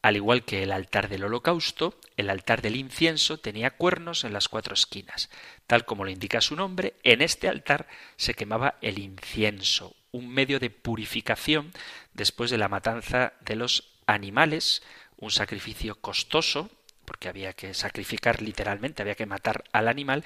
[0.00, 4.48] Al igual que el altar del holocausto, el altar del incienso tenía cuernos en las
[4.48, 5.28] cuatro esquinas.
[5.66, 10.60] Tal como lo indica su nombre, en este altar se quemaba el incienso, un medio
[10.60, 11.72] de purificación
[12.12, 14.82] después de la matanza de los animales,
[15.16, 16.70] un sacrificio costoso,
[17.08, 20.24] porque había que sacrificar literalmente, había que matar al animal,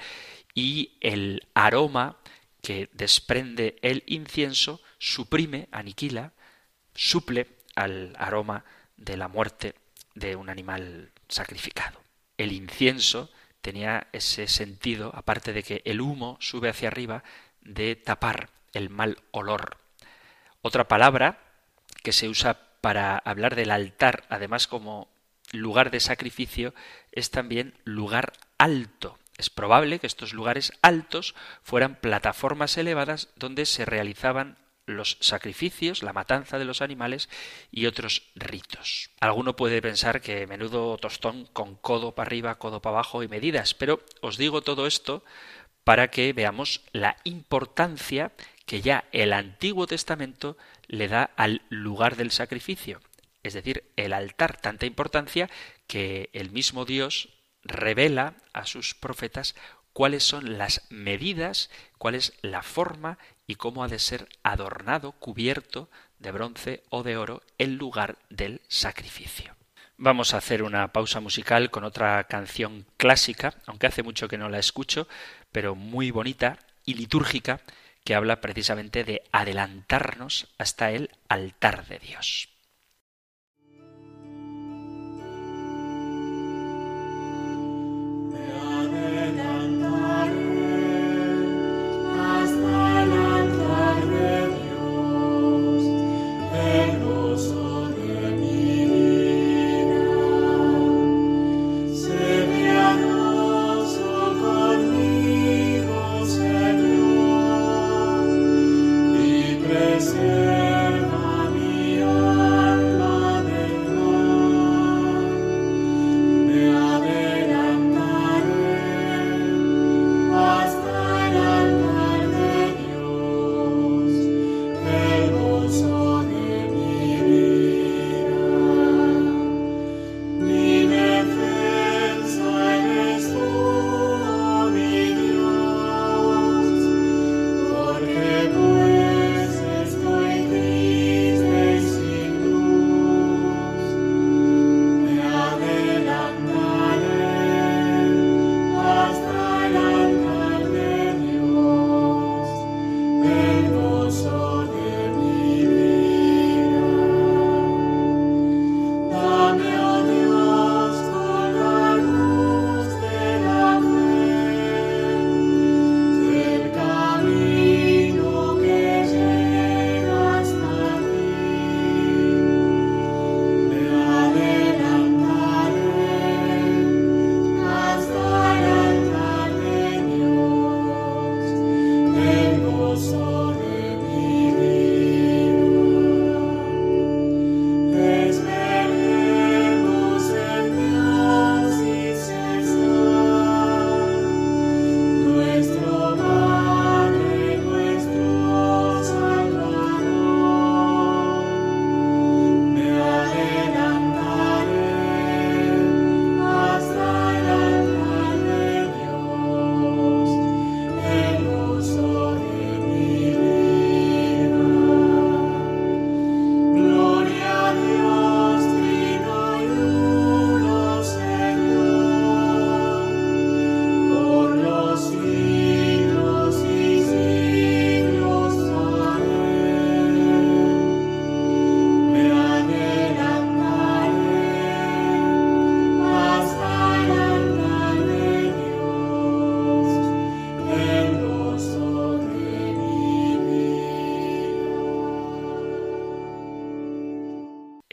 [0.53, 2.17] y el aroma
[2.61, 6.33] que desprende el incienso suprime, aniquila,
[6.93, 8.65] suple al aroma
[8.97, 9.75] de la muerte
[10.13, 12.01] de un animal sacrificado.
[12.37, 17.23] El incienso tenía ese sentido, aparte de que el humo sube hacia arriba,
[17.61, 19.77] de tapar el mal olor.
[20.61, 21.39] Otra palabra
[22.03, 25.12] que se usa para hablar del altar, además como
[25.53, 26.73] lugar de sacrificio,
[27.11, 29.17] es también lugar alto.
[29.37, 36.13] Es probable que estos lugares altos fueran plataformas elevadas donde se realizaban los sacrificios, la
[36.13, 37.29] matanza de los animales
[37.71, 39.11] y otros ritos.
[39.21, 43.73] Alguno puede pensar que menudo tostón con codo para arriba, codo para abajo y medidas,
[43.73, 45.23] pero os digo todo esto
[45.83, 48.31] para que veamos la importancia
[48.65, 53.01] que ya el Antiguo Testamento le da al lugar del sacrificio,
[53.43, 55.49] es decir, el altar, tanta importancia
[55.87, 57.29] que el mismo Dios
[57.63, 59.55] revela a sus profetas
[59.93, 65.89] cuáles son las medidas, cuál es la forma y cómo ha de ser adornado, cubierto
[66.19, 69.55] de bronce o de oro el lugar del sacrificio.
[69.97, 74.49] Vamos a hacer una pausa musical con otra canción clásica, aunque hace mucho que no
[74.49, 75.07] la escucho,
[75.51, 77.61] pero muy bonita y litúrgica,
[78.03, 82.52] que habla precisamente de adelantarnos hasta el altar de Dios.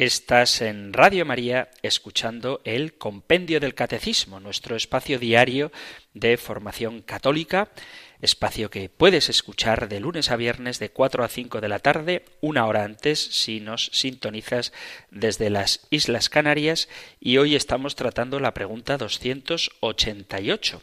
[0.01, 5.73] Estás en Radio María escuchando el Compendio del Catecismo, nuestro espacio diario
[6.15, 7.69] de formación católica,
[8.23, 12.25] espacio que puedes escuchar de lunes a viernes de 4 a 5 de la tarde,
[12.41, 14.73] una hora antes si nos sintonizas
[15.11, 16.89] desde las Islas Canarias
[17.21, 20.83] y hoy estamos tratando la pregunta 288.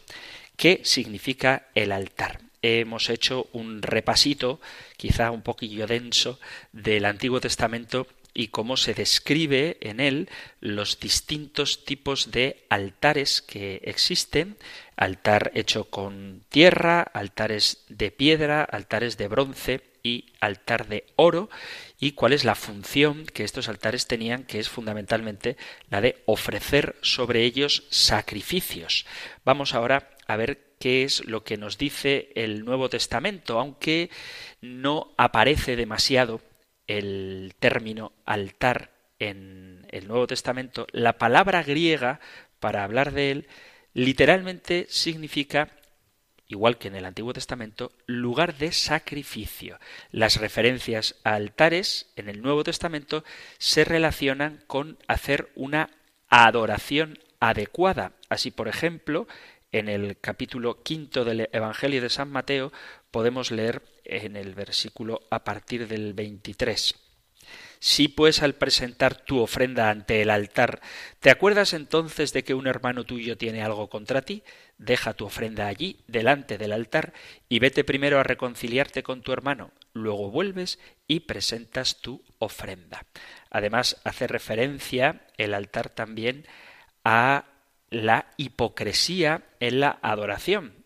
[0.56, 2.38] ¿Qué significa el altar?
[2.62, 4.60] hemos hecho un repasito,
[4.96, 6.40] quizá un poquillo denso,
[6.72, 10.28] del Antiguo Testamento y cómo se describe en él
[10.60, 14.56] los distintos tipos de altares que existen,
[14.96, 21.50] altar hecho con tierra, altares de piedra, altares de bronce y altar de oro,
[21.98, 25.56] y cuál es la función que estos altares tenían, que es fundamentalmente
[25.90, 29.04] la de ofrecer sobre ellos sacrificios.
[29.44, 34.10] Vamos ahora a ver qué es lo que nos dice el Nuevo Testamento, aunque
[34.60, 36.40] no aparece demasiado
[36.88, 42.20] el término altar en el Nuevo Testamento, la palabra griega
[42.60, 43.48] para hablar de él
[43.94, 45.70] literalmente significa
[46.48, 49.78] igual que en el Antiguo Testamento, lugar de sacrificio.
[50.10, 53.22] Las referencias a altares en el Nuevo Testamento
[53.58, 55.90] se relacionan con hacer una
[56.28, 58.12] adoración adecuada.
[58.30, 59.28] Así, por ejemplo,
[59.72, 62.72] en el capítulo quinto del Evangelio de San Mateo
[63.10, 66.94] podemos leer en el versículo a partir del 23.
[67.80, 70.80] Si pues al presentar tu ofrenda ante el altar,
[71.20, 74.42] ¿te acuerdas entonces de que un hermano tuyo tiene algo contra ti?
[74.78, 77.12] Deja tu ofrenda allí, delante del altar,
[77.48, 83.06] y vete primero a reconciliarte con tu hermano, luego vuelves y presentas tu ofrenda.
[83.50, 86.46] Además, hace referencia el altar también
[87.04, 87.44] a
[87.90, 90.77] la hipocresía en la adoración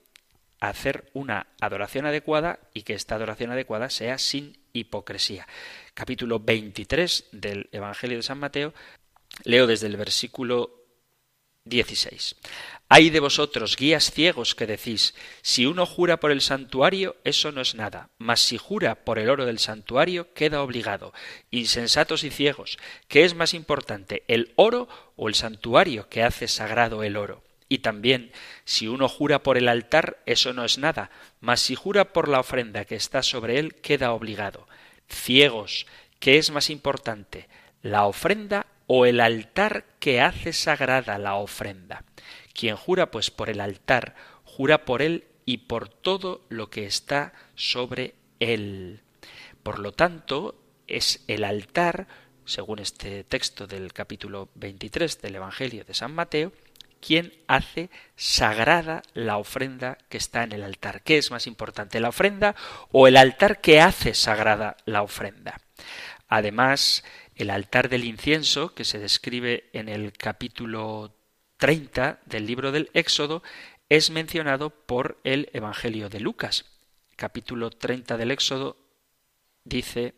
[0.69, 5.47] hacer una adoración adecuada y que esta adoración adecuada sea sin hipocresía.
[5.95, 8.73] Capítulo 23 del Evangelio de San Mateo,
[9.45, 10.83] leo desde el versículo
[11.65, 12.37] 16.
[12.89, 17.61] Hay de vosotros, guías ciegos, que decís, si uno jura por el santuario, eso no
[17.61, 21.13] es nada, mas si jura por el oro del santuario, queda obligado.
[21.51, 27.03] Insensatos y ciegos, ¿qué es más importante, el oro o el santuario que hace sagrado
[27.03, 27.43] el oro?
[27.73, 28.33] Y también,
[28.67, 31.11] si uno jura por el altar, eso no es nada,
[31.41, 34.69] mas si jura por la ofrenda que está sobre él, queda obligado.
[35.09, 35.87] Ciegos,
[36.19, 37.49] ¿qué es más importante,
[37.81, 42.05] la ofrenda o el altar que hace sagrada la ofrenda?
[42.53, 47.33] Quien jura pues por el altar, jura por él y por todo lo que está
[47.55, 49.01] sobre él.
[49.63, 52.07] Por lo tanto, es el altar,
[52.45, 56.53] según este texto del capítulo 23 del Evangelio de San Mateo,
[57.05, 61.03] quien hace sagrada la ofrenda que está en el altar.
[61.03, 62.55] ¿Qué es más importante, la ofrenda
[62.93, 65.61] o el altar que hace sagrada la ofrenda?
[66.29, 71.15] Además, el altar del incienso, que se describe en el capítulo
[71.59, 73.43] 30 del libro del Éxodo,
[73.89, 76.65] es mencionado por el Evangelio de Lucas.
[77.17, 78.77] Capítulo 30 del Éxodo
[79.65, 80.15] dice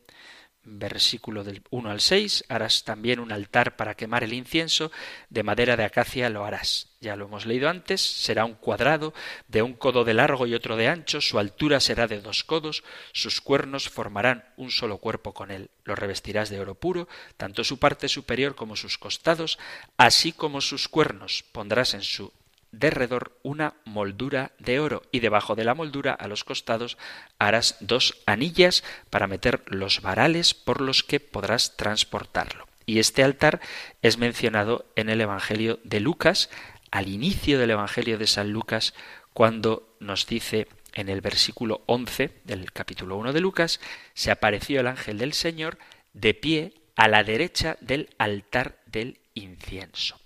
[0.64, 4.90] versículo del 1 al 6, harás también un altar para quemar el incienso,
[5.30, 6.88] de madera de acacia lo harás.
[7.00, 9.12] Ya lo hemos leído antes, será un cuadrado
[9.48, 12.82] de un codo de largo y otro de ancho, su altura será de dos codos,
[13.12, 15.70] sus cuernos formarán un solo cuerpo con él.
[15.84, 19.58] Lo revestirás de oro puro, tanto su parte superior como sus costados,
[19.98, 21.44] así como sus cuernos.
[21.52, 22.32] Pondrás en su
[22.78, 26.98] derredor una moldura de oro y debajo de la moldura a los costados
[27.38, 32.66] harás dos anillas para meter los varales por los que podrás transportarlo.
[32.86, 33.60] Y este altar
[34.02, 36.50] es mencionado en el Evangelio de Lucas,
[36.90, 38.94] al inicio del Evangelio de San Lucas,
[39.32, 43.80] cuando nos dice en el versículo 11 del capítulo 1 de Lucas,
[44.12, 45.78] se apareció el ángel del Señor
[46.12, 50.20] de pie a la derecha del altar del incienso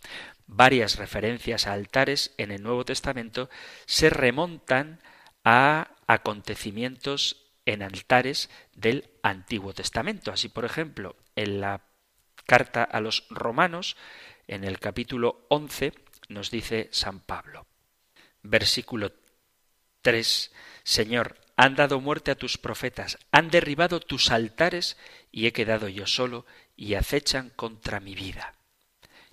[0.49, 3.49] varias referencias a altares en el Nuevo Testamento
[3.87, 5.01] se remontan
[5.45, 10.33] a acontecimientos en altares del Antiguo Testamento.
[10.33, 11.83] Así, por ejemplo, en la
[12.47, 13.97] carta a los romanos,
[14.49, 15.93] en el capítulo 11,
[16.31, 17.67] nos dice San Pablo.
[18.43, 19.13] Versículo
[20.01, 20.53] 3.
[20.83, 24.97] Señor, han dado muerte a tus profetas, han derribado tus altares
[25.31, 26.47] y he quedado yo solo
[26.77, 28.58] y acechan contra mi vida.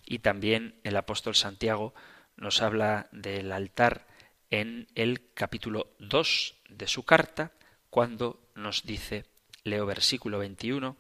[0.06, 1.94] Y también el apóstol Santiago
[2.38, 4.08] nos habla del altar
[4.52, 7.52] en el capítulo 2 de su carta,
[7.90, 9.26] cuando nos dice,
[9.64, 10.96] leo versículo 21,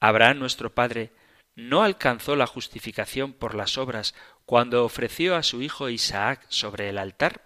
[0.00, 1.12] Abraham nuestro Padre
[1.54, 4.14] no alcanzó la justificación por las obras
[4.46, 7.42] cuando ofreció a su hijo Isaac sobre el altar.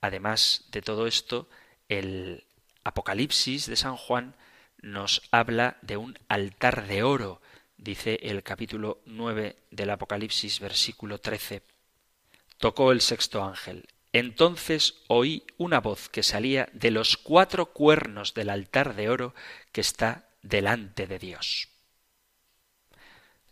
[0.00, 1.48] Además de todo esto,
[1.88, 2.44] el
[2.84, 4.34] Apocalipsis de San Juan
[4.82, 7.40] nos habla de un altar de oro
[7.84, 11.62] dice el capítulo 9 del Apocalipsis, versículo 13.
[12.58, 13.86] Tocó el sexto ángel.
[14.12, 19.34] Entonces oí una voz que salía de los cuatro cuernos del altar de oro
[19.70, 21.68] que está delante de Dios.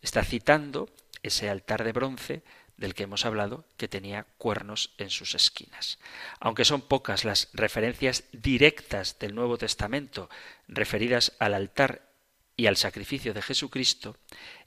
[0.00, 0.88] Está citando
[1.22, 2.42] ese altar de bronce
[2.78, 5.98] del que hemos hablado, que tenía cuernos en sus esquinas.
[6.40, 10.30] Aunque son pocas las referencias directas del Nuevo Testamento
[10.68, 12.11] referidas al altar
[12.56, 14.16] y al sacrificio de Jesucristo,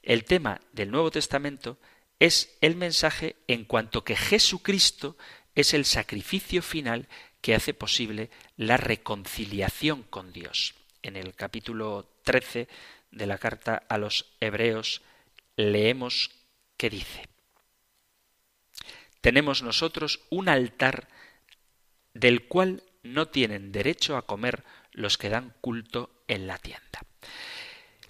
[0.02, 1.78] el tema del Nuevo Testamento
[2.20, 5.18] es el mensaje en cuanto que Jesucristo
[5.54, 7.08] es el sacrificio final
[7.42, 10.76] que hace posible la reconciliación con Dios.
[11.02, 12.68] En el capítulo 13
[13.12, 15.02] de la carta a los Hebreos
[15.56, 16.32] leemos
[16.78, 17.30] que dice,
[19.22, 21.08] tenemos nosotros un altar
[22.14, 27.02] del cual no tienen derecho a comer los que dan culto en la tienda.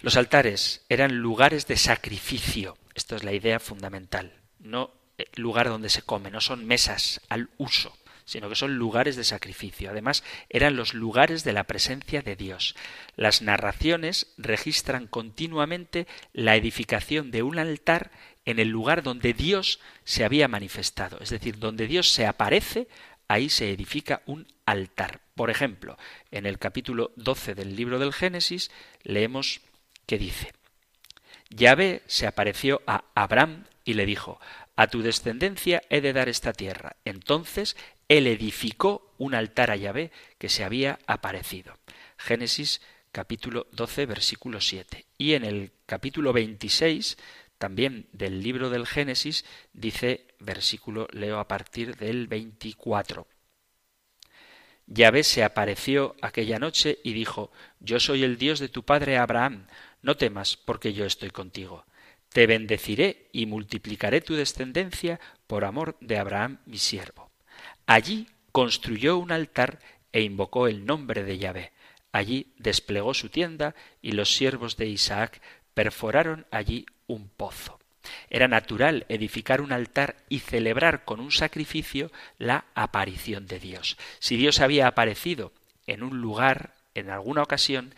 [0.06, 2.78] Los altares eran lugares de sacrificio.
[2.94, 4.34] Esto es la idea fundamental.
[4.60, 9.16] No eh, lugar donde se come, no son mesas al uso, sino que son lugares
[9.16, 9.90] de sacrificio.
[9.90, 12.76] Además, eran los lugares de la presencia de Dios.
[13.16, 18.12] Las narraciones registran continuamente la edificación de un altar
[18.44, 22.86] en el lugar donde Dios se había manifestado, es decir, donde Dios se aparece,
[23.26, 25.20] ahí se edifica un altar.
[25.34, 25.98] Por ejemplo,
[26.30, 28.70] en el capítulo 12 del libro del Génesis
[29.02, 29.62] leemos
[30.06, 30.52] que dice,
[31.50, 34.40] Yahvé se apareció a Abraham y le dijo,
[34.76, 36.96] a tu descendencia he de dar esta tierra.
[37.04, 37.76] Entonces
[38.08, 41.78] él edificó un altar a Yahvé que se había aparecido.
[42.18, 45.06] Génesis capítulo 12 versículo 7.
[45.16, 47.16] Y en el capítulo 26
[47.58, 53.26] también del libro del Génesis dice versículo leo a partir del 24.
[54.88, 57.50] Yahvé se apareció aquella noche y dijo,
[57.80, 59.66] Yo soy el Dios de tu padre Abraham,
[60.06, 61.84] no temas, porque yo estoy contigo.
[62.32, 67.32] Te bendeciré y multiplicaré tu descendencia por amor de Abraham mi siervo.
[67.86, 69.80] Allí construyó un altar
[70.12, 71.72] e invocó el nombre de Yahvé.
[72.12, 75.42] Allí desplegó su tienda y los siervos de Isaac
[75.74, 77.80] perforaron allí un pozo.
[78.30, 83.96] Era natural edificar un altar y celebrar con un sacrificio la aparición de Dios.
[84.20, 85.52] Si Dios había aparecido
[85.88, 87.92] en un lugar, en alguna ocasión,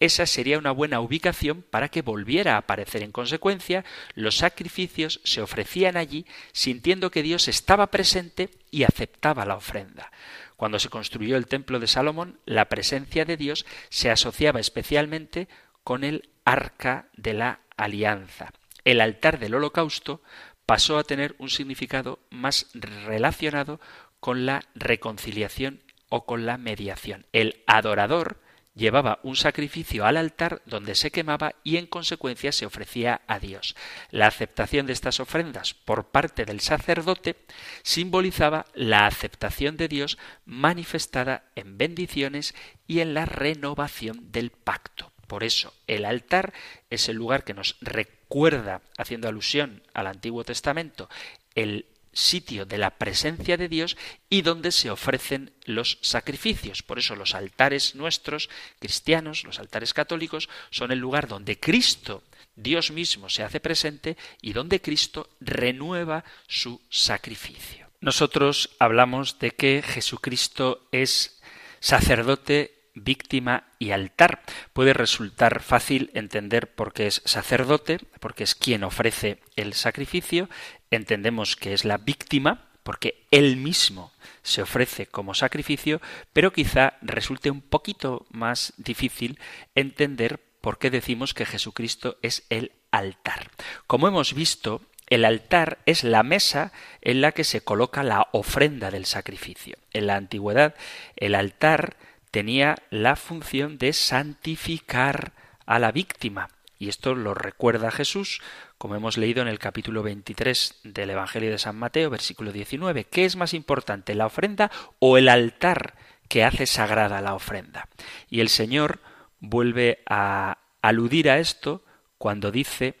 [0.00, 3.02] esa sería una buena ubicación para que volviera a aparecer.
[3.02, 3.84] En consecuencia,
[4.14, 10.12] los sacrificios se ofrecían allí sintiendo que Dios estaba presente y aceptaba la ofrenda.
[10.56, 15.48] Cuando se construyó el templo de Salomón, la presencia de Dios se asociaba especialmente
[15.82, 18.52] con el arca de la alianza.
[18.84, 20.22] El altar del holocausto
[20.66, 23.80] pasó a tener un significado más relacionado
[24.20, 27.26] con la reconciliación o con la mediación.
[27.32, 28.40] El adorador
[28.78, 33.76] llevaba un sacrificio al altar donde se quemaba y en consecuencia se ofrecía a Dios.
[34.10, 37.36] La aceptación de estas ofrendas por parte del sacerdote
[37.82, 40.16] simbolizaba la aceptación de Dios
[40.46, 42.54] manifestada en bendiciones
[42.86, 45.12] y en la renovación del pacto.
[45.26, 46.54] Por eso el altar
[46.88, 51.10] es el lugar que nos recuerda, haciendo alusión al Antiguo Testamento,
[51.54, 51.86] el
[52.18, 53.96] sitio de la presencia de Dios
[54.28, 56.82] y donde se ofrecen los sacrificios.
[56.82, 58.50] Por eso los altares nuestros,
[58.80, 62.24] cristianos, los altares católicos, son el lugar donde Cristo,
[62.56, 67.88] Dios mismo, se hace presente y donde Cristo renueva su sacrificio.
[68.00, 71.40] Nosotros hablamos de que Jesucristo es
[71.78, 74.42] sacerdote víctima y altar.
[74.72, 80.48] Puede resultar fácil entender por qué es sacerdote, porque es quien ofrece el sacrificio,
[80.90, 84.12] entendemos que es la víctima, porque él mismo
[84.42, 86.00] se ofrece como sacrificio,
[86.32, 89.38] pero quizá resulte un poquito más difícil
[89.74, 93.50] entender por qué decimos que Jesucristo es el altar.
[93.86, 98.90] Como hemos visto, el altar es la mesa en la que se coloca la ofrenda
[98.90, 99.76] del sacrificio.
[99.92, 100.74] En la antigüedad,
[101.16, 101.96] el altar
[102.30, 105.32] tenía la función de santificar
[105.66, 106.48] a la víctima.
[106.78, 108.40] Y esto lo recuerda Jesús,
[108.78, 113.04] como hemos leído en el capítulo 23 del Evangelio de San Mateo, versículo 19.
[113.04, 114.70] ¿Qué es más importante, la ofrenda
[115.00, 115.94] o el altar
[116.28, 117.88] que hace sagrada la ofrenda?
[118.30, 119.00] Y el Señor
[119.40, 121.84] vuelve a aludir a esto
[122.16, 122.94] cuando dice,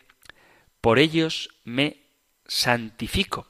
[0.80, 2.02] por ellos me
[2.46, 3.46] santifico,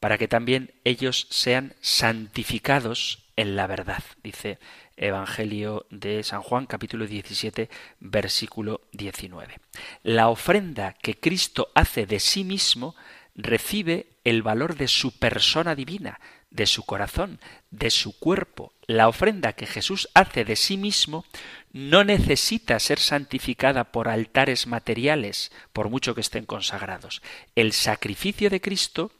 [0.00, 4.58] para que también ellos sean santificados en la verdad, dice
[4.98, 7.70] Evangelio de San Juan capítulo 17
[8.00, 9.60] versículo 19.
[10.02, 12.94] La ofrenda que Cristo hace de sí mismo
[13.34, 16.20] recibe el valor de su persona divina,
[16.50, 17.40] de su corazón,
[17.70, 18.72] de su cuerpo.
[18.86, 21.24] La ofrenda que Jesús hace de sí mismo
[21.72, 27.22] no necesita ser santificada por altares materiales, por mucho que estén consagrados.
[27.54, 29.12] El sacrificio de Cristo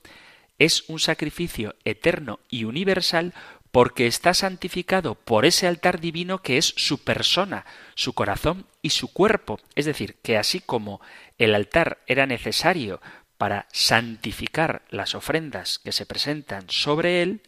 [0.59, 3.33] es un sacrificio eterno y universal
[3.71, 9.13] porque está santificado por ese altar divino que es su persona, su corazón y su
[9.13, 9.61] cuerpo.
[9.75, 11.01] Es decir, que así como
[11.37, 13.01] el altar era necesario
[13.37, 17.43] para santificar las ofrendas que se presentan sobre él,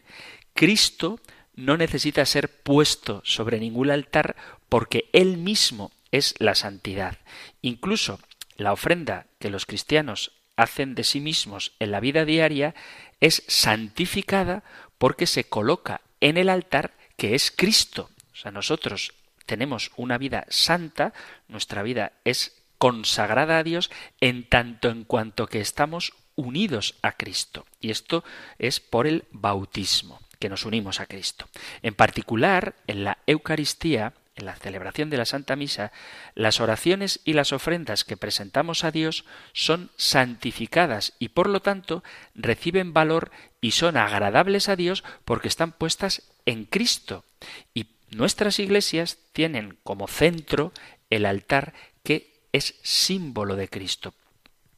[0.53, 1.19] Cristo
[1.55, 4.35] no necesita ser puesto sobre ningún altar
[4.69, 7.17] porque él mismo es la santidad.
[7.61, 8.19] Incluso
[8.57, 12.75] la ofrenda que los cristianos hacen de sí mismos en la vida diaria
[13.19, 14.63] es santificada
[14.97, 18.09] porque se coloca en el altar que es Cristo.
[18.33, 19.13] O sea, nosotros
[19.45, 21.13] tenemos una vida santa,
[21.47, 23.91] nuestra vida es consagrada a Dios
[24.21, 27.65] en tanto en cuanto que estamos unidos a Cristo.
[27.79, 28.23] Y esto
[28.57, 31.47] es por el bautismo, que nos unimos a Cristo.
[31.81, 35.91] En particular, en la Eucaristía, en la celebración de la Santa Misa,
[36.35, 42.03] las oraciones y las ofrendas que presentamos a Dios son santificadas y por lo tanto
[42.33, 47.25] reciben valor y son agradables a Dios porque están puestas en Cristo.
[47.73, 50.71] Y nuestras iglesias tienen como centro
[51.09, 51.73] el altar
[52.03, 54.13] que es símbolo de Cristo.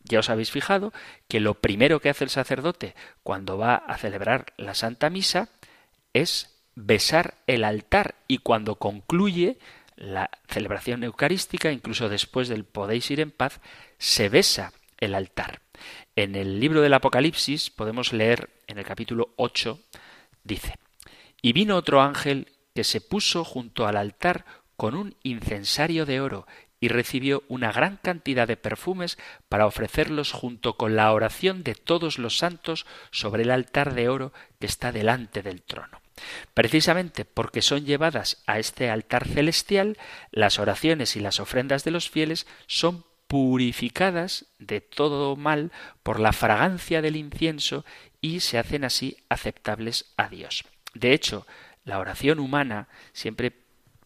[0.04, 0.92] Ya os habéis fijado
[1.28, 5.50] que lo primero que hace el sacerdote cuando va a celebrar la Santa Misa
[6.14, 9.58] es besar el altar y cuando concluye
[9.96, 13.60] la celebración eucarística, incluso después del podéis ir en paz,
[13.98, 15.62] se besa el altar.
[16.16, 19.80] En el libro del Apocalipsis podemos leer en el capítulo 8,
[20.44, 20.76] dice,
[21.42, 24.46] Y vino otro ángel que se puso junto al altar
[24.76, 26.48] con un incensario de oro
[26.80, 29.18] y recibió una gran cantidad de perfumes
[29.48, 34.34] para ofrecerlos junto con la oración de todos los santos sobre el altar de oro
[34.60, 36.03] que está delante del trono.
[36.54, 39.98] Precisamente porque son llevadas a este altar celestial,
[40.32, 45.72] las oraciones y las ofrendas de los fieles son purificadas de todo mal
[46.04, 47.84] por la fragancia del incienso
[48.22, 50.66] y se hacen así aceptables a Dios.
[50.94, 51.48] De hecho,
[51.84, 53.52] la oración humana siempre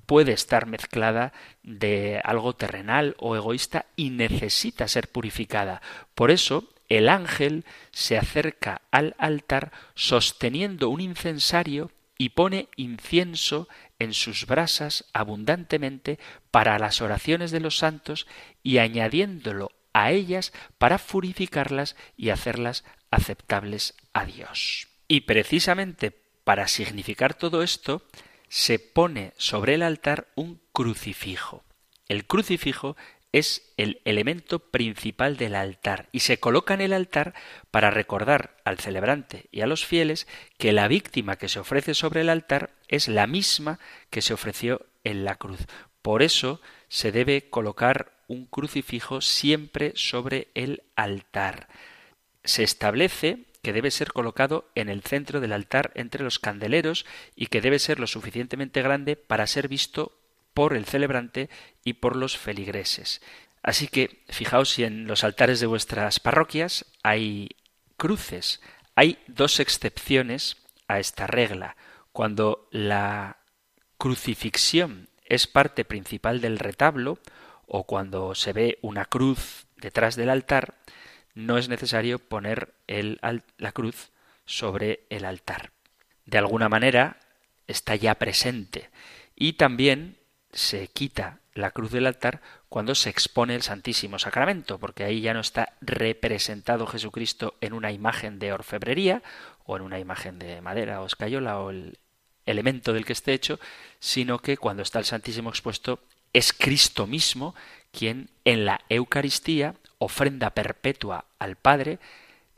[0.05, 5.81] puede estar mezclada de algo terrenal o egoísta y necesita ser purificada.
[6.15, 13.67] Por eso, el ángel se acerca al altar sosteniendo un incensario y pone incienso
[13.99, 16.19] en sus brasas abundantemente
[16.51, 18.27] para las oraciones de los santos
[18.63, 24.87] y añadiéndolo a ellas para purificarlas y hacerlas aceptables a Dios.
[25.07, 26.11] Y precisamente
[26.47, 28.03] para significar todo esto,
[28.47, 31.65] se pone sobre el altar un crucifijo.
[32.07, 32.95] El crucifijo
[33.31, 37.33] es el elemento principal del altar y se coloca en el altar
[37.71, 42.21] para recordar al celebrante y a los fieles que la víctima que se ofrece sobre
[42.21, 45.59] el altar es la misma que se ofreció en la cruz.
[46.01, 51.67] Por eso se debe colocar un crucifijo siempre sobre el altar.
[52.43, 57.05] Se establece que debe ser colocado en el centro del altar entre los candeleros
[57.35, 60.16] y que debe ser lo suficientemente grande para ser visto
[60.57, 61.51] por el celebrante
[61.83, 63.21] y por los feligreses.
[63.61, 67.49] Así que fijaos si en los altares de vuestras parroquias hay
[67.95, 68.59] cruces.
[68.95, 71.77] Hay dos excepciones a esta regla.
[72.11, 73.37] Cuando la
[73.99, 77.19] crucifixión es parte principal del retablo
[77.67, 80.79] o cuando se ve una cruz detrás del altar,
[81.35, 83.19] no es necesario poner el,
[83.59, 84.09] la cruz
[84.47, 85.69] sobre el altar.
[86.25, 87.19] De alguna manera
[87.67, 88.89] está ya presente.
[89.35, 90.17] Y también
[90.57, 95.35] se quita la cruz del altar cuando se expone el Santísimo Sacramento, porque ahí ya
[95.35, 99.21] no está representado Jesucristo en una imagen de orfebrería
[99.65, 101.99] o en una imagen de madera o escayola o el
[102.47, 103.59] elemento del que esté hecho,
[103.99, 105.99] sino que cuando está el Santísimo expuesto
[106.33, 107.53] es Cristo mismo
[107.91, 111.99] quien en la Eucaristía, ofrenda perpetua al Padre,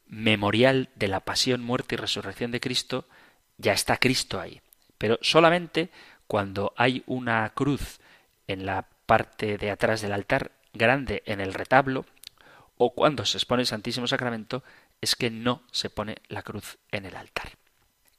[0.08, 3.06] memorial de la pasión, muerte y resurrección de Cristo,
[3.58, 4.62] ya está Cristo ahí.
[4.98, 5.90] Pero solamente
[6.30, 8.00] cuando hay una cruz
[8.46, 12.06] en la parte de atrás del altar, grande en el retablo,
[12.78, 14.64] o cuando se expone el Santísimo Sacramento,
[15.02, 17.54] es que no se pone la cruz en el altar.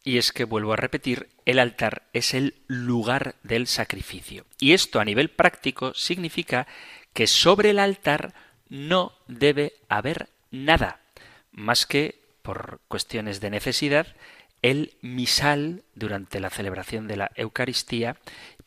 [0.03, 4.45] Y es que, vuelvo a repetir, el altar es el lugar del sacrificio.
[4.59, 6.67] Y esto a nivel práctico significa
[7.15, 8.35] que sobre el altar
[8.69, 10.99] no debe haber nada,
[11.53, 14.09] más que, por cuestiones de necesidad,
[14.63, 18.17] el misal durante la celebración de la Eucaristía,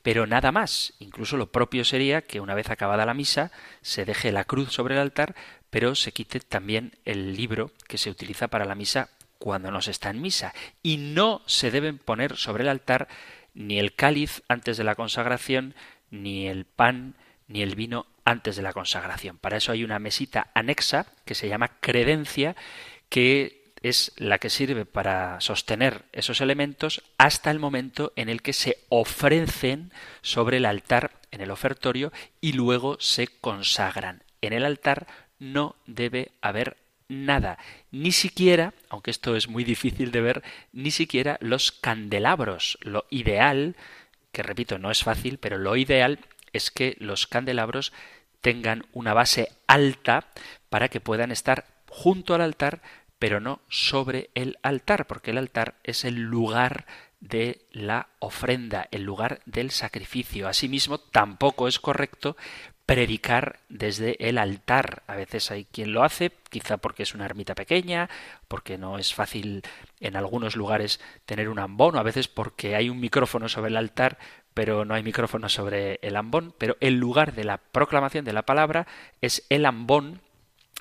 [0.01, 0.93] pero nada más.
[0.99, 4.95] Incluso lo propio sería que una vez acabada la misa se deje la cruz sobre
[4.95, 5.35] el altar,
[5.69, 9.91] pero se quite también el libro que se utiliza para la misa cuando no se
[9.91, 10.53] está en misa.
[10.81, 13.07] Y no se deben poner sobre el altar
[13.53, 15.75] ni el cáliz antes de la consagración,
[16.11, 17.15] ni el pan,
[17.47, 19.37] ni el vino antes de la consagración.
[19.37, 22.55] Para eso hay una mesita anexa que se llama credencia
[23.09, 28.53] que es la que sirve para sostener esos elementos hasta el momento en el que
[28.53, 32.11] se ofrecen sobre el altar en el ofertorio
[32.41, 34.23] y luego se consagran.
[34.41, 35.07] En el altar
[35.37, 36.77] no debe haber
[37.09, 37.57] nada,
[37.91, 42.77] ni siquiera, aunque esto es muy difícil de ver, ni siquiera los candelabros.
[42.81, 43.75] Lo ideal,
[44.31, 46.19] que repito, no es fácil, pero lo ideal
[46.53, 47.91] es que los candelabros
[48.41, 50.27] tengan una base alta
[50.69, 52.81] para que puedan estar junto al altar,
[53.19, 56.85] pero no sobre el altar, porque el altar es el lugar
[57.19, 60.47] de la ofrenda, el lugar del sacrificio.
[60.47, 62.35] Asimismo, tampoco es correcto
[62.85, 65.03] predicar desde el altar.
[65.07, 68.09] A veces hay quien lo hace, quizá porque es una ermita pequeña,
[68.47, 69.63] porque no es fácil
[70.01, 73.77] en algunos lugares tener un ambón, o a veces porque hay un micrófono sobre el
[73.77, 74.17] altar,
[74.53, 76.53] pero no hay micrófono sobre el ambón.
[76.57, 78.85] Pero el lugar de la proclamación de la palabra
[79.21, 80.21] es el ambón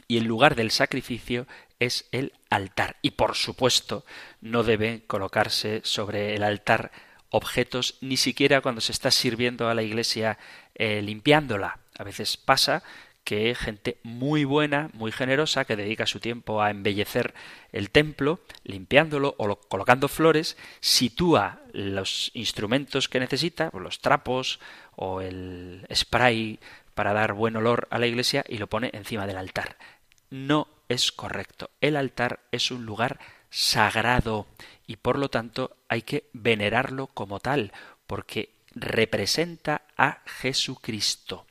[0.09, 1.47] y el lugar del sacrificio
[1.79, 2.97] es el altar.
[3.03, 4.05] Y por supuesto,
[4.41, 6.93] no debe colocarse sobre el altar
[7.31, 10.39] objetos ni siquiera cuando se está sirviendo a la iglesia
[10.75, 11.79] eh, limpiándola.
[11.99, 12.83] A veces pasa
[13.25, 17.35] que gente muy buena, muy generosa, que dedica su tiempo a embellecer
[17.71, 24.59] el templo, limpiándolo o colocando flores, sitúa los instrumentos que necesita, los trapos
[24.97, 26.59] o el spray
[26.95, 29.77] para dar buen olor a la iglesia y lo pone encima del altar.
[30.31, 31.71] No es correcto.
[31.81, 33.19] El altar es un lugar
[33.51, 34.47] sagrado
[34.87, 37.73] y por lo tanto hay que venerarlo como tal,
[38.07, 41.47] porque representa a Jesucristo.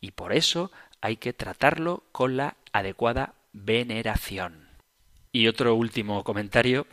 [0.00, 0.70] Y por eso
[1.00, 4.68] hay que tratarlo con la adecuada veneración.
[5.32, 6.86] Y otro último comentario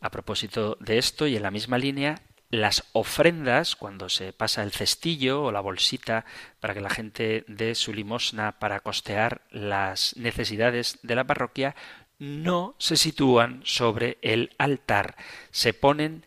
[0.00, 2.20] a propósito de esto y en la misma línea
[2.60, 6.24] las ofrendas, cuando se pasa el cestillo o la bolsita
[6.60, 11.74] para que la gente dé su limosna para costear las necesidades de la parroquia,
[12.18, 15.16] no se sitúan sobre el altar,
[15.50, 16.24] se ponen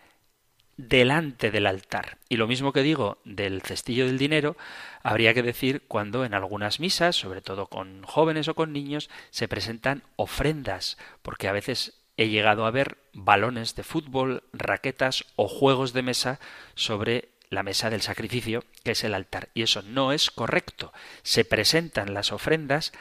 [0.78, 2.18] delante del altar.
[2.30, 4.56] Y lo mismo que digo del cestillo del dinero,
[5.02, 9.48] habría que decir cuando en algunas misas, sobre todo con jóvenes o con niños, se
[9.48, 15.94] presentan ofrendas, porque a veces he llegado a ver balones de fútbol, raquetas o juegos
[15.94, 16.40] de mesa
[16.76, 19.50] sobre la mesa del sacrificio, que es el altar.
[19.54, 20.92] Y eso no es correcto.
[21.24, 22.92] Se presentan las ofrendas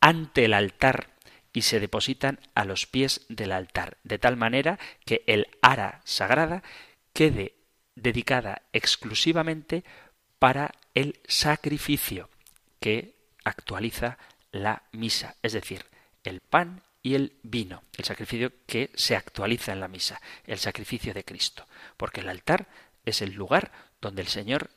[0.00, 1.08] ante el altar
[1.52, 6.62] y se depositan a los pies del altar, de tal manera que el ara sagrada
[7.14, 7.54] quede
[7.94, 9.82] dedicada exclusivamente
[10.38, 12.28] para el sacrificio
[12.78, 14.18] que actualiza
[14.52, 15.86] la misa, es decir,
[16.24, 21.14] el pan y el vino, el sacrificio que se actualiza en la misa, el sacrificio
[21.14, 21.64] de Cristo,
[21.96, 22.66] porque el altar
[23.04, 24.70] es el lugar donde el Señor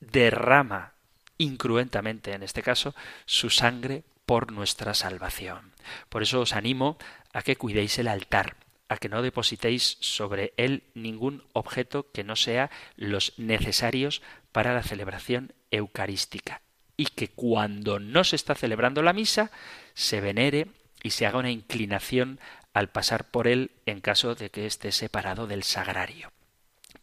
[0.00, 0.94] derrama
[1.36, 2.94] incruentamente, en este caso,
[3.26, 5.74] su sangre por nuestra salvación.
[6.08, 6.96] Por eso os animo
[7.34, 8.56] a que cuidéis el altar,
[8.88, 14.22] a que no depositéis sobre él ningún objeto que no sea los necesarios
[14.52, 16.62] para la celebración eucarística,
[16.96, 19.50] y que cuando no se está celebrando la misa
[19.92, 20.68] se venere
[21.04, 22.40] y se haga una inclinación
[22.72, 26.32] al pasar por él en caso de que esté separado del sagrario.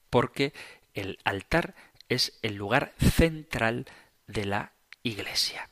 [0.09, 0.51] Porque
[0.93, 1.75] el altar
[2.09, 3.85] es el lugar central
[4.27, 4.73] de la
[5.03, 5.69] Iglesia.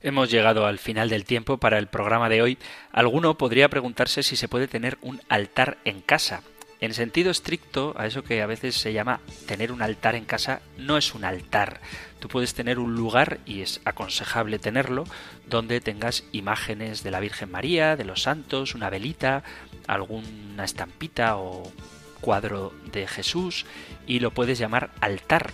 [0.00, 2.58] Hemos llegado al final del tiempo para el programa de hoy.
[2.92, 6.42] Alguno podría preguntarse si se puede tener un altar en casa.
[6.80, 10.60] En sentido estricto, a eso que a veces se llama tener un altar en casa,
[10.76, 11.80] no es un altar.
[12.20, 15.04] Tú puedes tener un lugar, y es aconsejable tenerlo,
[15.46, 19.42] donde tengas imágenes de la Virgen María, de los santos, una velita,
[19.88, 21.72] alguna estampita o
[22.20, 23.66] cuadro de Jesús,
[24.06, 25.50] y lo puedes llamar altar.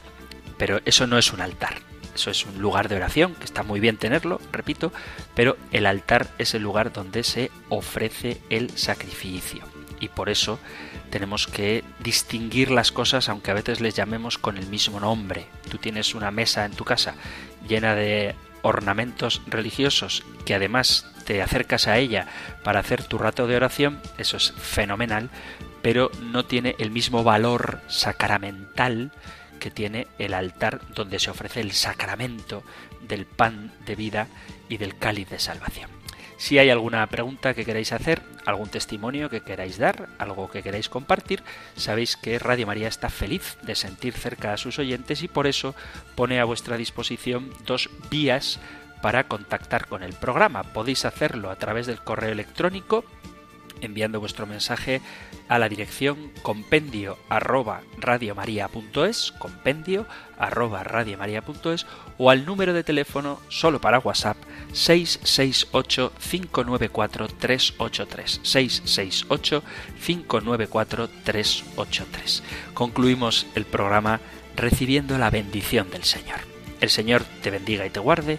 [0.59, 1.79] Pero eso no es un altar.
[2.14, 4.93] Eso es un lugar de oración, que está muy bien tenerlo, repito,
[5.35, 9.64] pero el altar es el lugar donde se ofrece el sacrificio.
[10.01, 10.61] Y por eso
[11.15, 15.47] tenemos que distinguir las cosas aunque a veces les llamemos con el mismo nombre.
[15.71, 17.15] Tú tienes una mesa en tu casa
[17.69, 22.27] llena de ornamentos religiosos que además te acercas a ella
[22.65, 25.31] para hacer tu rato de oración, eso es fenomenal,
[25.83, 29.12] pero no tiene el mismo valor sacramental
[29.61, 32.65] que tiene el altar donde se ofrece el sacramento
[33.07, 34.27] del pan de vida
[34.69, 36.03] y del cáliz de salvación.
[36.45, 40.90] Si hay alguna pregunta que queráis hacer, algún testimonio que queráis dar, algo que queráis
[40.90, 41.42] compartir,
[41.74, 45.74] sabéis que Radio María está feliz de sentir cerca a sus oyentes y por eso
[46.14, 48.61] pone a vuestra disposición dos vías
[49.01, 50.64] para contactar con el programa.
[50.64, 53.07] Podéis hacerlo a través del correo electrónico
[53.85, 55.01] enviando vuestro mensaje
[55.49, 60.07] a la dirección compendio arroba radiomaria.es, compendio
[60.39, 60.85] arroba
[62.18, 64.37] o al número de teléfono solo para WhatsApp
[64.72, 69.62] 668 594 383 668
[70.05, 72.43] 594 383.
[72.74, 74.20] Concluimos el programa
[74.57, 76.41] recibiendo la bendición del Señor.
[76.80, 78.39] El Señor te bendiga y te guarde,